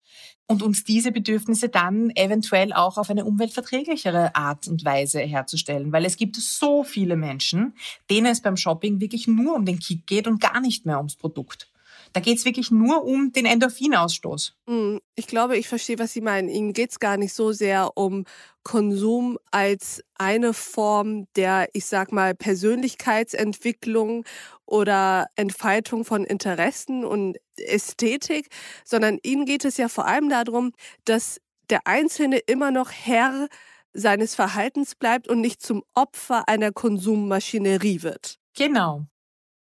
und 0.46 0.62
uns 0.62 0.84
diese 0.84 1.10
Bedürfnisse 1.10 1.70
dann 1.70 2.10
eventuell 2.10 2.72
auch 2.72 2.98
auf 2.98 3.10
eine 3.10 3.24
umweltverträglichere 3.24 4.36
Art 4.36 4.68
und 4.68 4.84
Weise 4.84 5.20
herzustellen. 5.20 5.90
Weil 5.92 6.04
es 6.04 6.16
gibt 6.16 6.36
so 6.36 6.84
viele 6.84 7.16
Menschen, 7.16 7.74
denen 8.10 8.26
es 8.26 8.42
beim 8.42 8.56
Shopping 8.56 9.00
wirklich 9.00 9.26
nur 9.26 9.56
um 9.56 9.64
den 9.64 9.80
Kick 9.80 10.06
geht 10.06 10.28
und 10.28 10.40
gar 10.40 10.60
nicht 10.60 10.86
mehr 10.86 10.98
ums 10.98 11.16
Produkt. 11.16 11.71
Da 12.12 12.20
geht 12.20 12.38
es 12.38 12.44
wirklich 12.44 12.70
nur 12.70 13.04
um 13.04 13.32
den 13.32 13.46
Endorphinausstoß. 13.46 14.54
Hm, 14.66 15.00
ich 15.14 15.26
glaube, 15.26 15.56
ich 15.56 15.68
verstehe, 15.68 15.98
was 15.98 16.12
Sie 16.12 16.20
meinen. 16.20 16.48
Ihnen 16.48 16.72
geht 16.72 16.90
es 16.90 17.00
gar 17.00 17.16
nicht 17.16 17.32
so 17.32 17.52
sehr 17.52 17.96
um 17.96 18.24
Konsum 18.64 19.38
als 19.50 20.02
eine 20.14 20.52
Form 20.52 21.26
der, 21.36 21.68
ich 21.72 21.86
sag 21.86 22.12
mal, 22.12 22.34
Persönlichkeitsentwicklung 22.34 24.24
oder 24.66 25.26
Entfaltung 25.36 26.04
von 26.04 26.24
Interessen 26.24 27.04
und 27.04 27.38
Ästhetik, 27.56 28.48
sondern 28.84 29.18
Ihnen 29.22 29.46
geht 29.46 29.64
es 29.64 29.76
ja 29.76 29.88
vor 29.88 30.06
allem 30.06 30.28
darum, 30.28 30.72
dass 31.04 31.40
der 31.70 31.86
Einzelne 31.86 32.38
immer 32.38 32.70
noch 32.70 32.90
Herr 32.90 33.48
seines 33.94 34.34
Verhaltens 34.34 34.94
bleibt 34.94 35.28
und 35.28 35.40
nicht 35.40 35.62
zum 35.62 35.82
Opfer 35.94 36.48
einer 36.48 36.72
Konsummaschinerie 36.72 38.02
wird. 38.02 38.38
Genau 38.56 39.06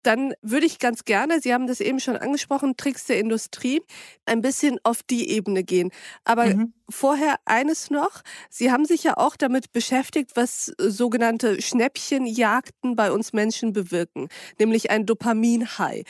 dann 0.04 0.34
würde 0.42 0.66
ich 0.66 0.80
ganz 0.80 1.04
gerne, 1.04 1.42
Sie 1.42 1.54
haben 1.54 1.68
das 1.68 1.82
eben 1.82 2.00
schon 2.00 2.16
angesprochen, 2.16 2.78
Tricks 2.78 3.06
der 3.06 3.20
Industrie, 3.20 3.82
ein 4.26 4.42
bisschen 4.42 4.80
auf 4.84 5.04
die 5.04 5.30
Ebene 5.30 5.64
gehen. 5.64 5.92
Aber 6.24 6.46
mhm. 6.46 6.74
vorher 6.90 7.36
eines 7.46 7.90
noch. 7.90 8.22
Sie 8.50 8.72
haben 8.72 8.86
sich 8.86 9.04
ja 9.04 9.18
auch 9.18 9.36
damit 9.36 9.72
beschäftigt, 9.72 10.32
was 10.36 10.74
sogenannte 10.78 11.62
Schnäppchenjagden 11.62 12.96
bei 12.96 13.12
uns 13.12 13.34
Menschen 13.34 13.74
bewirken, 13.74 14.30
nämlich 14.58 14.90
ein 14.90 15.06
Dopamin-High. 15.06 16.04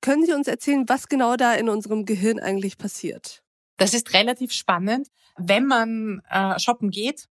Können 0.00 0.24
Sie 0.24 0.32
uns 0.32 0.48
erzählen, 0.48 0.84
was 0.88 1.08
genau 1.08 1.36
da 1.36 1.54
in 1.54 1.68
unserem 1.68 2.04
Gehirn 2.04 2.38
eigentlich 2.38 2.78
passiert? 2.78 3.42
Das 3.76 3.92
ist 3.92 4.12
relativ 4.14 4.52
spannend. 4.52 5.08
Wenn 5.36 5.66
man 5.66 6.22
äh, 6.30 6.58
shoppen 6.58 6.90
geht, 6.90 7.28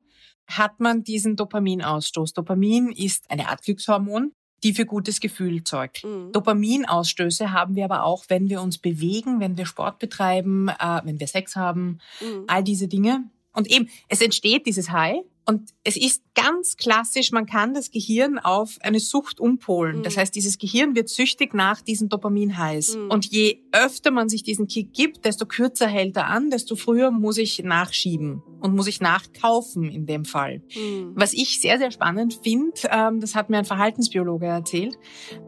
hat 0.47 0.79
man 0.79 1.03
diesen 1.03 1.35
Dopaminausstoß. 1.35 2.33
Dopamin 2.33 2.91
ist 2.91 3.31
eine 3.31 3.49
Art 3.49 3.63
Glückshormon, 3.63 4.33
die 4.65 4.73
für 4.73 4.87
gutes 4.87 5.19
Gefühl 5.19 5.63
zeugt. 5.63 6.03
Mhm. 6.03 6.31
Dopaminausstöße 6.31 7.53
haben 7.53 7.75
wir 7.75 7.85
aber 7.85 8.03
auch, 8.03 8.25
wenn 8.29 8.49
wir 8.49 8.61
uns 8.61 8.79
bewegen, 8.79 9.39
wenn 9.39 9.57
wir 9.57 9.67
Sport 9.67 9.99
betreiben, 9.99 10.69
äh, 10.69 11.01
wenn 11.03 11.19
wir 11.19 11.27
Sex 11.27 11.55
haben, 11.55 11.99
mhm. 12.19 12.45
all 12.47 12.63
diese 12.63 12.87
Dinge. 12.87 13.25
Und 13.53 13.67
eben, 13.67 13.89
es 14.09 14.21
entsteht 14.21 14.65
dieses 14.65 14.89
High 14.89 15.17
und 15.45 15.69
es 15.83 15.95
ist 15.95 16.23
ganz 16.33 16.75
klassisch, 16.75 17.31
man 17.31 17.45
kann 17.45 17.75
das 17.75 17.91
Gehirn 17.91 18.39
auf 18.39 18.77
eine 18.81 18.99
Sucht 18.99 19.39
umpolen. 19.39 19.99
Mhm. 19.99 20.03
Das 20.03 20.17
heißt, 20.17 20.33
dieses 20.33 20.57
Gehirn 20.57 20.95
wird 20.95 21.07
süchtig 21.07 21.53
nach 21.53 21.81
diesen 21.81 22.09
Dopamin-Highs. 22.09 22.97
Mhm. 22.97 23.11
Und 23.11 23.25
je 23.27 23.59
öfter 23.71 24.09
man 24.09 24.27
sich 24.27 24.41
diesen 24.41 24.67
Kick 24.67 24.93
gibt, 24.93 25.23
desto 25.23 25.45
kürzer 25.45 25.87
hält 25.87 26.17
er 26.17 26.27
an, 26.27 26.49
desto 26.49 26.75
früher 26.75 27.11
muss 27.11 27.37
ich 27.37 27.63
nachschieben 27.63 28.41
und 28.59 28.75
muss 28.75 28.87
ich 28.87 29.01
nachkaufen 29.01 29.91
in 29.91 30.07
dem 30.07 30.25
Fall. 30.25 30.63
Mhm. 30.75 31.11
Was 31.13 31.33
ich 31.33 31.61
sehr, 31.61 31.77
sehr 31.77 31.91
spannend 31.91 32.39
finde, 32.41 32.73
ähm, 32.89 33.19
das 33.19 33.35
hat 33.35 33.51
mir 33.51 33.59
ein 33.59 33.65
Verhaltensbiologe 33.65 34.47
erzählt, 34.47 34.97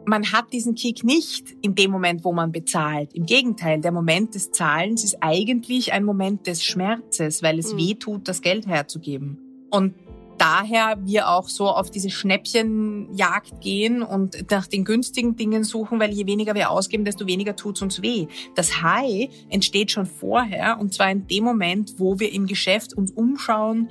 man 0.06 0.32
hat 0.32 0.54
diesen 0.54 0.76
Kick 0.76 1.04
nicht 1.04 1.56
in 1.62 1.74
dem 1.74 1.90
Moment, 1.90 2.24
wo 2.24 2.34
man 2.34 2.52
bezahlt. 2.52 3.16
Im 3.16 3.26
Gegenteil, 3.26 3.82
der 3.82 3.92
Moment 3.92 4.36
des 4.36 4.52
Zahlens 4.52 5.04
ist 5.04 5.18
eigentlich 5.22 5.92
ein 5.92 6.06
Moment 6.06 6.46
des 6.46 6.64
Schmerzes, 6.64 7.42
weil 7.42 7.58
es 7.58 7.74
mhm. 7.74 7.78
weh 7.78 7.96
tut, 7.96 8.28
das 8.28 8.44
Geld 8.44 8.68
herzugeben. 8.68 9.47
Und 9.70 9.94
daher 10.38 10.98
wir 11.04 11.30
auch 11.30 11.50
so 11.50 11.68
auf 11.68 11.90
diese 11.92 12.10
Schnäppchenjagd 12.10 13.62
gehen 13.62 14.02
und 14.02 14.50
nach 14.52 14.68
den 14.68 14.86
günstigen 14.86 15.36
Dingen 15.36 15.64
suchen, 15.64 16.00
weil 16.00 16.12
je 16.12 16.26
weniger 16.26 16.56
wir 16.56 16.70
ausgeben, 16.70 17.06
desto 17.06 17.28
weniger 17.28 17.56
tut's 17.56 17.82
uns 17.82 18.02
weh. 18.02 18.28
Das 18.56 18.82
High 18.82 19.30
entsteht 19.50 19.92
schon 19.92 20.06
vorher 20.06 20.80
und 20.80 20.94
zwar 20.94 21.12
in 21.12 21.28
dem 21.28 21.44
Moment, 21.44 21.96
wo 21.98 22.20
wir 22.20 22.32
im 22.32 22.46
Geschäft 22.46 22.94
uns 22.94 23.12
umschauen, 23.12 23.90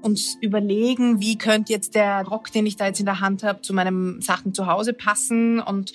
uns 0.00 0.36
überlegen, 0.40 1.20
wie 1.20 1.36
könnte 1.36 1.72
jetzt 1.72 1.94
der 1.94 2.22
Rock, 2.22 2.52
den 2.52 2.66
ich 2.66 2.76
da 2.76 2.86
jetzt 2.86 3.00
in 3.00 3.06
der 3.06 3.20
Hand 3.20 3.42
habe, 3.42 3.62
zu 3.62 3.74
meinen 3.74 4.20
Sachen 4.20 4.54
zu 4.54 4.66
Hause 4.66 4.92
passen 4.92 5.58
und 5.58 5.92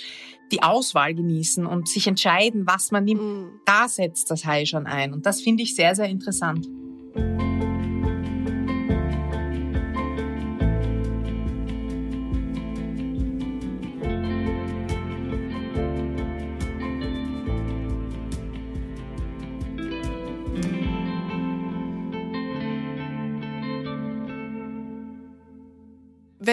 die 0.52 0.62
Auswahl 0.62 1.16
genießen 1.16 1.66
und 1.66 1.88
sich 1.88 2.06
entscheiden, 2.08 2.68
was 2.68 2.92
man 2.92 3.06
nimmt. 3.06 3.22
Mhm. 3.22 3.62
Da 3.66 3.88
setzt 3.88 4.30
das 4.30 4.46
High 4.46 4.68
schon 4.68 4.86
ein 4.86 5.14
und 5.14 5.26
das 5.26 5.42
finde 5.42 5.64
ich 5.64 5.76
sehr, 5.76 5.96
sehr 5.96 6.08
interessant. 6.08 6.68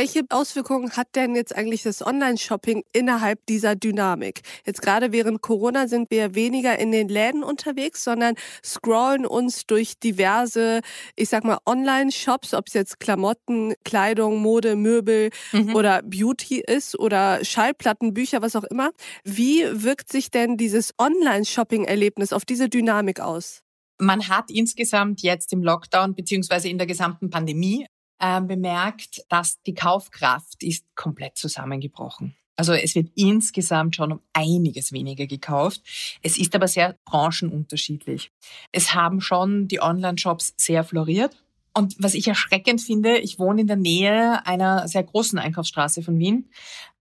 Welche 0.01 0.23
Auswirkungen 0.31 0.97
hat 0.97 1.09
denn 1.15 1.35
jetzt 1.35 1.55
eigentlich 1.55 1.83
das 1.83 2.01
Online-Shopping 2.01 2.85
innerhalb 2.95 3.45
dieser 3.45 3.77
Dynamik? 3.77 4.41
Jetzt 4.65 4.81
gerade 4.81 5.13
während 5.13 5.43
Corona 5.43 5.89
sind 5.89 6.11
wir 6.11 6.35
weniger 6.35 6.79
in 6.79 6.91
den 6.91 7.11
Läden 7.11 7.43
unterwegs, 7.43 8.03
sondern 8.03 8.35
scrollen 8.65 9.27
uns 9.27 9.67
durch 9.67 9.99
diverse, 9.99 10.81
ich 11.17 11.29
sag 11.29 11.45
mal, 11.45 11.59
Online-Shops, 11.67 12.55
ob 12.55 12.69
es 12.69 12.73
jetzt 12.73 12.99
Klamotten, 12.99 13.75
Kleidung, 13.85 14.41
Mode, 14.41 14.75
Möbel 14.75 15.29
mhm. 15.53 15.75
oder 15.75 16.01
Beauty 16.03 16.61
ist 16.61 16.99
oder 16.99 17.45
Schallplatten, 17.45 18.15
Bücher, 18.15 18.41
was 18.41 18.57
auch 18.57 18.65
immer. 18.65 18.93
Wie 19.23 19.67
wirkt 19.71 20.11
sich 20.11 20.31
denn 20.31 20.57
dieses 20.57 20.95
Online-Shopping-Erlebnis 20.97 22.33
auf 22.33 22.47
diese 22.47 22.71
Dynamik 22.71 23.21
aus? 23.21 23.61
Man 23.99 24.29
hat 24.29 24.51
insgesamt 24.51 25.21
jetzt 25.21 25.53
im 25.53 25.63
Lockdown 25.63 26.15
beziehungsweise 26.15 26.71
in 26.71 26.79
der 26.79 26.87
gesamten 26.87 27.29
Pandemie 27.29 27.85
äh, 28.21 28.41
bemerkt, 28.41 29.25
dass 29.29 29.61
die 29.63 29.75
Kaufkraft 29.75 30.63
ist 30.63 30.85
komplett 30.95 31.37
zusammengebrochen. 31.37 32.37
Also 32.57 32.75
es 32.75 32.95
wird 32.95 33.11
insgesamt 33.15 33.97
schon 33.97 34.13
um 34.13 34.21
einiges 34.35 34.93
weniger 34.93 35.27
gekauft. 35.27 35.81
Es 36.23 36.37
ist 36.37 36.55
aber 36.55 36.69
sehr 36.69 36.97
branchenunterschiedlich. 37.07 38.31
Es 38.71 38.95
haben 38.95 39.23
schon 39.23 39.67
die 39.67 39.81
Online-Shops 39.81 40.53
sehr 40.59 40.85
floriert. 40.85 41.43
Und 41.73 41.97
was 41.99 42.13
ich 42.13 42.29
erschreckend 42.29 42.83
finde, 42.83 43.17
ich 43.17 43.39
wohne 43.39 43.63
in 43.63 43.67
der 43.67 43.77
Nähe 43.77 44.45
einer 44.47 44.87
sehr 44.89 45.05
großen 45.05 45.39
Einkaufsstraße 45.39 46.03
von 46.03 46.19
Wien, 46.19 46.51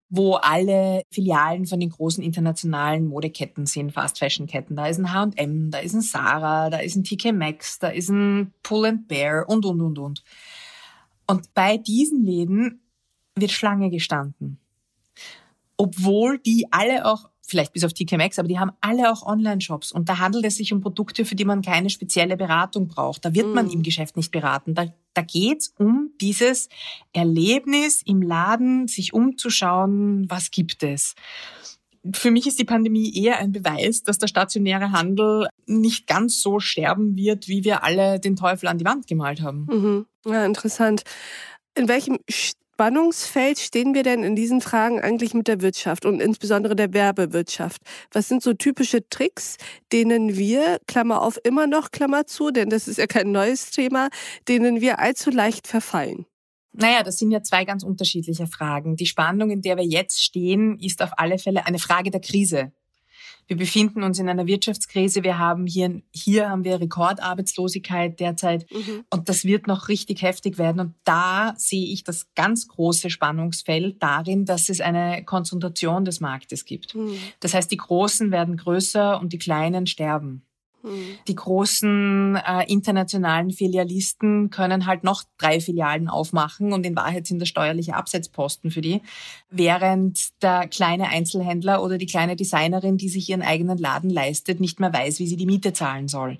wo 0.09 0.35
alle 0.35 1.03
Filialen 1.11 1.65
von 1.65 1.81
den 1.81 1.89
großen 1.89 2.23
internationalen 2.23 3.05
Modeketten 3.07 3.65
sind, 3.65 3.91
Fast-Fashion-Ketten. 3.91 4.77
Da 4.77 4.87
ist 4.87 4.97
ein 4.97 5.13
H&M, 5.13 5.71
da 5.71 5.79
ist 5.79 5.93
ein 5.93 6.01
Sarah, 6.01 6.69
da 6.69 6.77
ist 6.77 6.95
ein 6.95 7.03
TK 7.03 7.33
Maxx, 7.33 7.79
da 7.79 7.89
ist 7.89 8.09
ein 8.09 8.53
Pull 8.63 8.85
and 8.85 9.07
Bear 9.09 9.49
und, 9.49 9.65
und, 9.65 9.81
und, 9.81 9.99
und. 9.99 10.23
Und 11.29 11.53
bei 11.53 11.77
diesen 11.77 12.25
Läden 12.25 12.81
wird 13.35 13.51
Schlange 13.51 13.91
gestanden. 13.91 14.59
Obwohl 15.77 16.39
die 16.39 16.65
alle 16.71 17.05
auch, 17.05 17.29
vielleicht 17.45 17.71
bis 17.73 17.83
auf 17.83 17.93
TK 17.93 18.17
Maxx, 18.17 18.39
aber 18.39 18.47
die 18.47 18.57
haben 18.57 18.71
alle 18.81 19.11
auch 19.11 19.21
Online-Shops. 19.21 19.91
Und 19.91 20.09
da 20.09 20.17
handelt 20.17 20.43
es 20.45 20.55
sich 20.55 20.73
um 20.73 20.81
Produkte, 20.81 21.25
für 21.25 21.35
die 21.35 21.45
man 21.45 21.61
keine 21.61 21.91
spezielle 21.91 22.35
Beratung 22.35 22.87
braucht. 22.87 23.25
Da 23.25 23.35
wird 23.35 23.45
mm. 23.45 23.53
man 23.53 23.69
im 23.69 23.83
Geschäft 23.83 24.17
nicht 24.17 24.31
beraten. 24.31 24.73
Da, 24.73 24.87
da 25.13 25.21
geht's 25.21 25.71
um 25.77 26.09
dieses 26.19 26.67
Erlebnis 27.13 28.01
im 28.01 28.23
Laden, 28.23 28.87
sich 28.87 29.13
umzuschauen, 29.13 30.27
was 30.31 30.49
gibt 30.49 30.81
es 30.81 31.13
für 32.13 32.31
mich 32.31 32.47
ist 32.47 32.59
die 32.59 32.65
Pandemie 32.65 33.13
eher 33.15 33.39
ein 33.39 33.51
Beweis, 33.51 34.03
dass 34.03 34.17
der 34.17 34.27
stationäre 34.27 34.91
Handel 34.91 35.47
nicht 35.65 36.07
ganz 36.07 36.41
so 36.41 36.59
sterben 36.59 37.15
wird, 37.15 37.47
wie 37.47 37.63
wir 37.63 37.83
alle 37.83 38.19
den 38.19 38.35
Teufel 38.35 38.67
an 38.67 38.77
die 38.77 38.85
Wand 38.85 39.07
gemalt 39.07 39.41
haben. 39.41 39.67
Mhm. 39.69 40.05
Ja, 40.25 40.45
interessant. 40.45 41.03
In 41.75 41.87
welchem 41.87 42.19
Spannungsfeld 42.79 43.59
stehen 43.59 43.93
wir 43.93 44.03
denn 44.03 44.23
in 44.23 44.35
diesen 44.35 44.61
Fragen 44.61 45.01
eigentlich 45.01 45.33
mit 45.33 45.49
der 45.49 45.61
Wirtschaft 45.61 46.05
und 46.05 46.21
insbesondere 46.21 46.75
der 46.75 46.93
Werbewirtschaft? 46.93 47.81
Was 48.11 48.29
sind 48.29 48.41
so 48.41 48.53
typische 48.53 49.07
Tricks, 49.09 49.57
denen 49.91 50.37
wir, 50.37 50.79
Klammer 50.87 51.21
auf, 51.21 51.37
immer 51.43 51.67
noch, 51.67 51.91
Klammer 51.91 52.25
zu, 52.25 52.51
denn 52.51 52.69
das 52.69 52.87
ist 52.87 52.97
ja 52.97 53.07
kein 53.07 53.31
neues 53.31 53.71
Thema, 53.71 54.09
denen 54.47 54.79
wir 54.79 54.99
allzu 54.99 55.29
leicht 55.29 55.67
verfallen? 55.67 56.25
Naja, 56.71 57.03
das 57.03 57.17
sind 57.17 57.31
ja 57.31 57.41
zwei 57.41 57.65
ganz 57.65 57.83
unterschiedliche 57.83 58.47
Fragen. 58.47 58.95
Die 58.95 59.05
Spannung, 59.05 59.49
in 59.49 59.61
der 59.61 59.77
wir 59.77 59.85
jetzt 59.85 60.23
stehen, 60.23 60.77
ist 60.79 61.01
auf 61.01 61.11
alle 61.17 61.39
Fälle 61.39 61.65
eine 61.65 61.79
Frage 61.79 62.11
der 62.11 62.21
Krise. 62.21 62.71
Wir 63.49 63.57
befinden 63.57 64.03
uns 64.03 64.19
in 64.19 64.29
einer 64.29 64.45
Wirtschaftskrise. 64.45 65.23
Wir 65.23 65.39
haben 65.39 65.65
hier, 65.65 66.03
hier 66.13 66.51
haben 66.51 66.63
wir 66.63 66.79
Rekordarbeitslosigkeit 66.79 68.19
derzeit. 68.19 68.71
Mhm. 68.71 69.05
Und 69.09 69.27
das 69.27 69.43
wird 69.43 69.65
noch 69.65 69.87
richtig 69.87 70.21
heftig 70.21 70.59
werden. 70.59 70.79
Und 70.79 70.93
da 71.03 71.55
sehe 71.57 71.91
ich 71.91 72.03
das 72.03 72.27
ganz 72.35 72.67
große 72.67 73.09
Spannungsfeld 73.09 74.03
darin, 74.03 74.45
dass 74.45 74.69
es 74.69 74.81
eine 74.81 75.23
Konzentration 75.25 76.05
des 76.05 76.19
Marktes 76.19 76.63
gibt. 76.63 76.93
Mhm. 76.93 77.17
Das 77.39 77.55
heißt, 77.55 77.71
die 77.71 77.77
Großen 77.77 78.29
werden 78.29 78.55
größer 78.55 79.19
und 79.19 79.33
die 79.33 79.39
Kleinen 79.39 79.87
sterben. 79.87 80.43
Die 81.27 81.35
großen 81.35 82.35
äh, 82.37 82.71
internationalen 82.71 83.51
Filialisten 83.51 84.49
können 84.49 84.85
halt 84.85 85.03
noch 85.03 85.23
drei 85.37 85.59
Filialen 85.59 86.07
aufmachen 86.07 86.71
und 86.71 86.85
in 86.85 86.95
Wahrheit 86.95 87.27
sind 87.27 87.39
das 87.39 87.49
steuerliche 87.49 87.95
Absetzposten 87.95 88.71
für 88.71 88.81
die, 88.81 89.01
während 89.49 90.41
der 90.41 90.67
kleine 90.67 91.09
Einzelhändler 91.09 91.83
oder 91.83 91.97
die 91.97 92.05
kleine 92.05 92.35
Designerin, 92.35 92.97
die 92.97 93.09
sich 93.09 93.29
ihren 93.29 93.41
eigenen 93.41 93.77
Laden 93.77 94.09
leistet, 94.09 94.59
nicht 94.59 94.79
mehr 94.79 94.93
weiß, 94.93 95.19
wie 95.19 95.27
sie 95.27 95.37
die 95.37 95.45
Miete 95.45 95.73
zahlen 95.73 96.07
soll. 96.07 96.39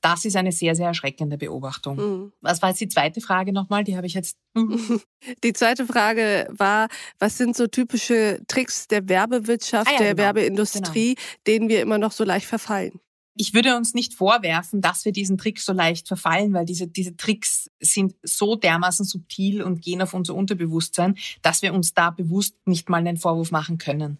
Das 0.00 0.24
ist 0.24 0.36
eine 0.36 0.52
sehr, 0.52 0.74
sehr 0.74 0.88
erschreckende 0.88 1.38
Beobachtung. 1.38 1.96
Mhm. 1.96 2.32
Was 2.40 2.62
war 2.62 2.68
jetzt 2.68 2.80
die 2.80 2.88
zweite 2.88 3.20
Frage 3.20 3.52
nochmal? 3.52 3.82
Die 3.82 3.96
habe 3.96 4.06
ich 4.06 4.14
jetzt. 4.14 4.36
Die 5.42 5.52
zweite 5.52 5.86
Frage 5.86 6.48
war, 6.50 6.88
was 7.18 7.36
sind 7.36 7.56
so 7.56 7.66
typische 7.66 8.40
Tricks 8.46 8.86
der 8.86 9.08
Werbewirtschaft, 9.08 9.88
ah 9.88 9.92
ja, 9.92 9.98
der 9.98 10.14
genau. 10.14 10.22
Werbeindustrie, 10.22 11.14
genau. 11.14 11.26
denen 11.46 11.68
wir 11.68 11.82
immer 11.82 11.98
noch 11.98 12.12
so 12.12 12.22
leicht 12.22 12.46
verfallen? 12.46 13.00
Ich 13.36 13.54
würde 13.54 13.76
uns 13.76 13.94
nicht 13.94 14.14
vorwerfen, 14.14 14.80
dass 14.80 15.04
wir 15.04 15.12
diesen 15.12 15.38
Trick 15.38 15.60
so 15.60 15.72
leicht 15.72 16.08
verfallen, 16.08 16.52
weil 16.52 16.64
diese, 16.64 16.88
diese 16.88 17.16
Tricks 17.16 17.70
sind 17.80 18.14
so 18.22 18.56
dermaßen 18.56 19.04
subtil 19.04 19.62
und 19.62 19.82
gehen 19.82 20.02
auf 20.02 20.14
unser 20.14 20.34
Unterbewusstsein, 20.34 21.16
dass 21.42 21.62
wir 21.62 21.74
uns 21.74 21.92
da 21.94 22.10
bewusst 22.10 22.56
nicht 22.66 22.88
mal 22.88 22.98
einen 22.98 23.18
Vorwurf 23.18 23.50
machen 23.50 23.78
können. 23.78 24.18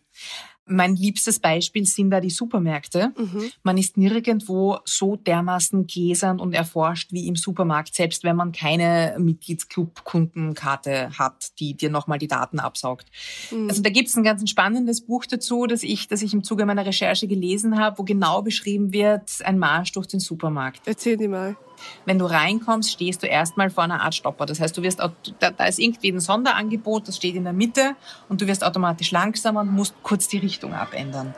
Mein 0.66 0.96
liebstes 0.96 1.38
Beispiel 1.38 1.86
sind 1.86 2.10
da 2.10 2.20
die 2.20 2.30
Supermärkte. 2.30 3.12
Mhm. 3.16 3.50
Man 3.62 3.78
ist 3.78 3.96
nirgendwo 3.96 4.78
so 4.84 5.16
dermaßen 5.16 5.86
gläsern 5.86 6.40
und 6.40 6.54
erforscht 6.54 7.12
wie 7.12 7.28
im 7.28 7.36
Supermarkt, 7.36 7.94
selbst 7.94 8.24
wenn 8.24 8.36
man 8.36 8.52
keine 8.52 9.14
Mitgliedsclub-Kundenkarte 9.18 11.10
hat, 11.18 11.58
die 11.60 11.74
dir 11.74 11.90
nochmal 11.90 12.18
die 12.18 12.28
Daten 12.28 12.58
absaugt. 12.58 13.06
Mhm. 13.50 13.68
Also 13.68 13.82
da 13.82 13.90
gibt 13.90 14.08
es 14.08 14.16
ein 14.16 14.24
ganz 14.24 14.48
spannendes 14.50 15.02
Buch 15.02 15.24
dazu, 15.26 15.66
das 15.66 15.82
ich, 15.82 16.08
das 16.08 16.22
ich 16.22 16.34
im 16.34 16.42
Zuge 16.42 16.66
meiner 16.66 16.84
Recherche 16.84 17.28
gelesen 17.28 17.78
habe, 17.78 17.98
wo 17.98 18.02
genau 18.02 18.42
beschrieben 18.42 18.92
wird, 18.92 19.30
ein 19.44 19.58
Marsch 19.58 19.92
durch 19.92 20.06
den 20.06 20.20
Supermarkt. 20.20 20.82
Erzähl 20.86 21.16
die 21.16 21.28
mal. 21.28 21.56
Wenn 22.04 22.18
du 22.18 22.26
reinkommst, 22.26 22.90
stehst 22.90 23.22
du 23.22 23.26
erstmal 23.26 23.70
vor 23.70 23.84
einer 23.84 24.02
Art 24.02 24.14
Stopper. 24.14 24.46
Das 24.46 24.60
heißt, 24.60 24.76
du 24.76 24.82
wirst, 24.82 25.00
da, 25.00 25.50
da 25.50 25.64
ist 25.66 25.78
irgendwie 25.78 26.10
ein 26.10 26.20
Sonderangebot, 26.20 27.08
das 27.08 27.16
steht 27.16 27.34
in 27.34 27.44
der 27.44 27.52
Mitte 27.52 27.96
und 28.28 28.40
du 28.40 28.46
wirst 28.46 28.64
automatisch 28.64 29.10
langsamer 29.10 29.60
und 29.60 29.72
musst 29.72 29.94
kurz 30.02 30.28
die 30.28 30.38
Richtung 30.38 30.74
abändern. 30.74 31.34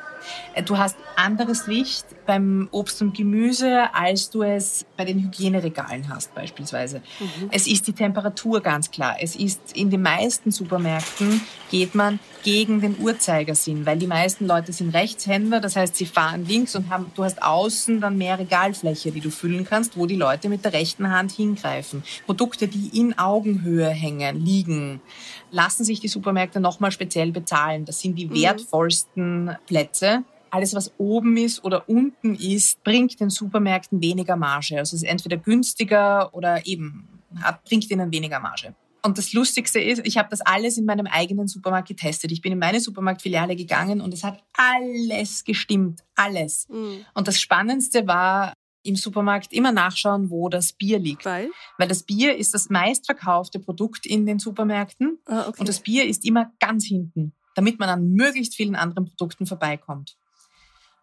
Äh, 0.55 0.63
du 0.63 0.79
hast 0.79 0.97
anderes 1.17 1.67
Licht 1.67 2.05
beim 2.27 2.69
Obst 2.71 3.03
und 3.03 3.17
Gemüse, 3.17 3.93
als 3.93 4.31
du 4.31 4.43
es 4.43 4.87
bei 4.97 5.05
den 5.05 5.21
Hygieneregalen 5.21 6.09
hast 6.09 6.35
beispielsweise. 6.35 7.03
Mhm. 7.19 7.49
Es 7.51 7.67
ist 7.67 7.87
die 7.87 7.93
Temperatur 7.93 8.61
ganz 8.61 8.91
klar. 8.91 9.17
Es 9.21 9.35
ist 9.35 9.77
in 9.77 9.91
den 9.91 10.03
meisten 10.03 10.51
Supermärkten 10.51 11.41
geht 11.71 11.95
man 11.95 12.19
gegen 12.43 12.81
den 12.81 12.99
Uhrzeigersinn, 13.01 13.85
weil 13.85 13.99
die 13.99 14.07
meisten 14.07 14.47
Leute 14.47 14.73
sind 14.73 14.95
Rechtshänder, 14.95 15.61
das 15.61 15.77
heißt, 15.77 15.97
sie 15.97 16.07
fahren 16.07 16.47
links 16.47 16.75
und 16.77 16.89
haben, 16.89 17.11
du 17.15 17.25
hast 17.25 17.43
außen 17.43 18.01
dann 18.01 18.17
mehr 18.17 18.39
Regalfläche, 18.39 19.11
die 19.11 19.21
du 19.21 19.31
füllen 19.31 19.65
kannst, 19.65 19.97
wo 19.97 20.07
die 20.07 20.17
Leute 20.17 20.49
mit 20.49 20.65
der 20.65 20.73
rechten 20.73 21.11
Hand 21.11 21.33
hingreifen. 21.33 22.03
Produkte, 22.27 22.69
die 22.69 22.99
in 22.99 23.19
Augenhöhe 23.19 23.89
hängen, 23.89 24.45
liegen, 24.45 25.01
lassen 25.51 25.85
sich 25.85 26.01
die 26.01 26.09
Supermärkte 26.09 26.61
nochmal 26.61 26.91
speziell 26.91 27.33
bezahlen. 27.33 27.85
Das 27.85 28.01
sind 28.01 28.17
die 28.17 28.27
mhm. 28.27 28.35
wertvollsten 28.35 29.57
Plätze 29.67 30.25
alles, 30.51 30.75
was 30.75 30.93
oben 30.99 31.37
ist 31.37 31.65
oder 31.65 31.89
unten 31.89 32.35
ist, 32.35 32.83
bringt 32.85 33.21
den 33.21 33.31
Supermärkten 33.31 34.01
weniger 34.01 34.37
Marge. 34.37 34.79
Also 34.79 34.97
es 34.97 35.03
ist 35.03 35.09
entweder 35.09 35.37
günstiger 35.37 36.35
oder 36.35 36.67
eben 36.67 37.21
hat, 37.43 37.65
bringt 37.65 37.91
ihnen 37.91 38.13
weniger 38.13 38.41
Marge. 38.41 38.75
Und 39.03 39.17
das 39.17 39.33
Lustigste 39.33 39.79
ist, 39.81 40.03
ich 40.05 40.19
habe 40.19 40.29
das 40.31 40.41
alles 40.41 40.77
in 40.77 40.85
meinem 40.85 41.07
eigenen 41.07 41.47
Supermarkt 41.47 41.89
getestet. 41.89 42.33
Ich 42.33 42.43
bin 42.43 42.53
in 42.53 42.59
meine 42.59 42.81
Supermarktfiliale 42.81 43.55
gegangen 43.55 44.01
und 44.01 44.13
es 44.13 44.25
hat 44.25 44.43
alles 44.55 45.45
gestimmt, 45.45 46.03
alles. 46.17 46.67
Mhm. 46.69 47.05
Und 47.15 47.29
das 47.29 47.41
Spannendste 47.41 48.07
war, 48.07 48.55
im 48.89 48.97
Supermarkt 48.97 49.53
immer 49.53 49.71
nachschauen, 49.71 50.31
wo 50.31 50.49
das 50.49 50.73
Bier 50.73 50.99
liegt. 50.99 51.25
Weil? 51.25 51.51
Weil 51.77 51.89
das 51.89 52.03
Bier 52.03 52.37
ist 52.37 52.55
das 52.55 52.71
meistverkaufte 52.71 53.61
Produkt 53.61 54.07
in 54.07 54.27
den 54.27 54.39
Supermärkten. 54.39 55.19
Ah, 55.27 55.49
okay. 55.49 55.61
Und 55.61 55.69
das 55.69 55.81
Bier 55.81 56.07
ist 56.07 56.25
immer 56.25 56.51
ganz 56.59 56.87
hinten, 56.87 57.35
damit 57.55 57.79
man 57.79 57.89
an 57.89 58.11
möglichst 58.13 58.57
vielen 58.57 58.75
anderen 58.75 59.07
Produkten 59.07 59.47
vorbeikommt. 59.47 60.17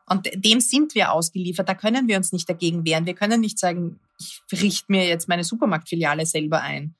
Und 0.07 0.29
dem 0.35 0.59
sind 0.59 0.93
wir 0.95 1.11
ausgeliefert. 1.11 1.67
Da 1.67 1.73
können 1.73 2.07
wir 2.07 2.17
uns 2.17 2.31
nicht 2.31 2.49
dagegen 2.49 2.85
wehren. 2.85 3.05
Wir 3.05 3.15
können 3.15 3.41
nicht 3.41 3.57
sagen, 3.57 3.99
ich 4.19 4.41
richte 4.51 4.91
mir 4.91 5.07
jetzt 5.07 5.27
meine 5.27 5.43
Supermarktfiliale 5.43 6.25
selber 6.25 6.61
ein. 6.61 6.95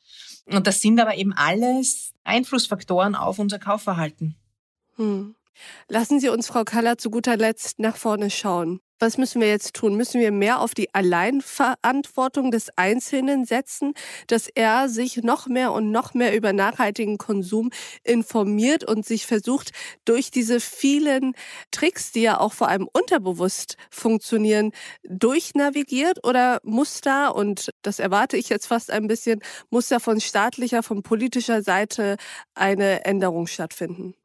Und 0.45 0.67
das 0.67 0.81
sind 0.81 0.99
aber 0.99 1.15
eben 1.15 1.33
alles 1.33 2.13
Einflussfaktoren 2.23 3.15
auf 3.15 3.39
unser 3.39 3.59
Kaufverhalten. 3.59 4.35
Hm. 4.95 5.35
Lassen 5.87 6.19
Sie 6.19 6.29
uns, 6.29 6.47
Frau 6.47 6.63
Kaller, 6.63 6.97
zu 6.97 7.09
guter 7.09 7.37
Letzt 7.37 7.79
nach 7.79 7.95
vorne 7.95 8.29
schauen. 8.29 8.81
Was 8.99 9.17
müssen 9.17 9.41
wir 9.41 9.49
jetzt 9.49 9.73
tun? 9.73 9.95
Müssen 9.95 10.21
wir 10.21 10.31
mehr 10.31 10.61
auf 10.61 10.73
die 10.73 10.93
Alleinverantwortung 10.95 12.49
des 12.51 12.69
Einzelnen 12.77 13.43
setzen, 13.43 13.93
dass 14.27 14.47
er 14.47 14.87
sich 14.87 15.17
noch 15.17 15.47
mehr 15.47 15.73
und 15.73 15.91
noch 15.91 16.13
mehr 16.13 16.33
über 16.33 16.53
nachhaltigen 16.53 17.17
Konsum 17.17 17.71
informiert 18.05 18.85
und 18.85 19.05
sich 19.05 19.25
versucht, 19.25 19.71
durch 20.05 20.31
diese 20.31 20.61
vielen 20.61 21.33
Tricks, 21.71 22.13
die 22.13 22.21
ja 22.21 22.39
auch 22.39 22.53
vor 22.53 22.69
allem 22.69 22.87
unterbewusst 22.93 23.75
funktionieren, 23.91 24.71
durchnavigiert? 25.03 26.25
Oder 26.25 26.61
muss 26.63 27.01
da, 27.01 27.27
und 27.27 27.71
das 27.81 27.99
erwarte 27.99 28.37
ich 28.37 28.47
jetzt 28.47 28.67
fast 28.67 28.91
ein 28.91 29.07
bisschen, 29.07 29.41
muss 29.69 29.89
da 29.89 29.99
von 29.99 30.21
staatlicher, 30.21 30.83
von 30.83 31.03
politischer 31.03 31.61
Seite 31.63 32.15
eine 32.53 33.03
Änderung 33.03 33.47
stattfinden? 33.47 34.15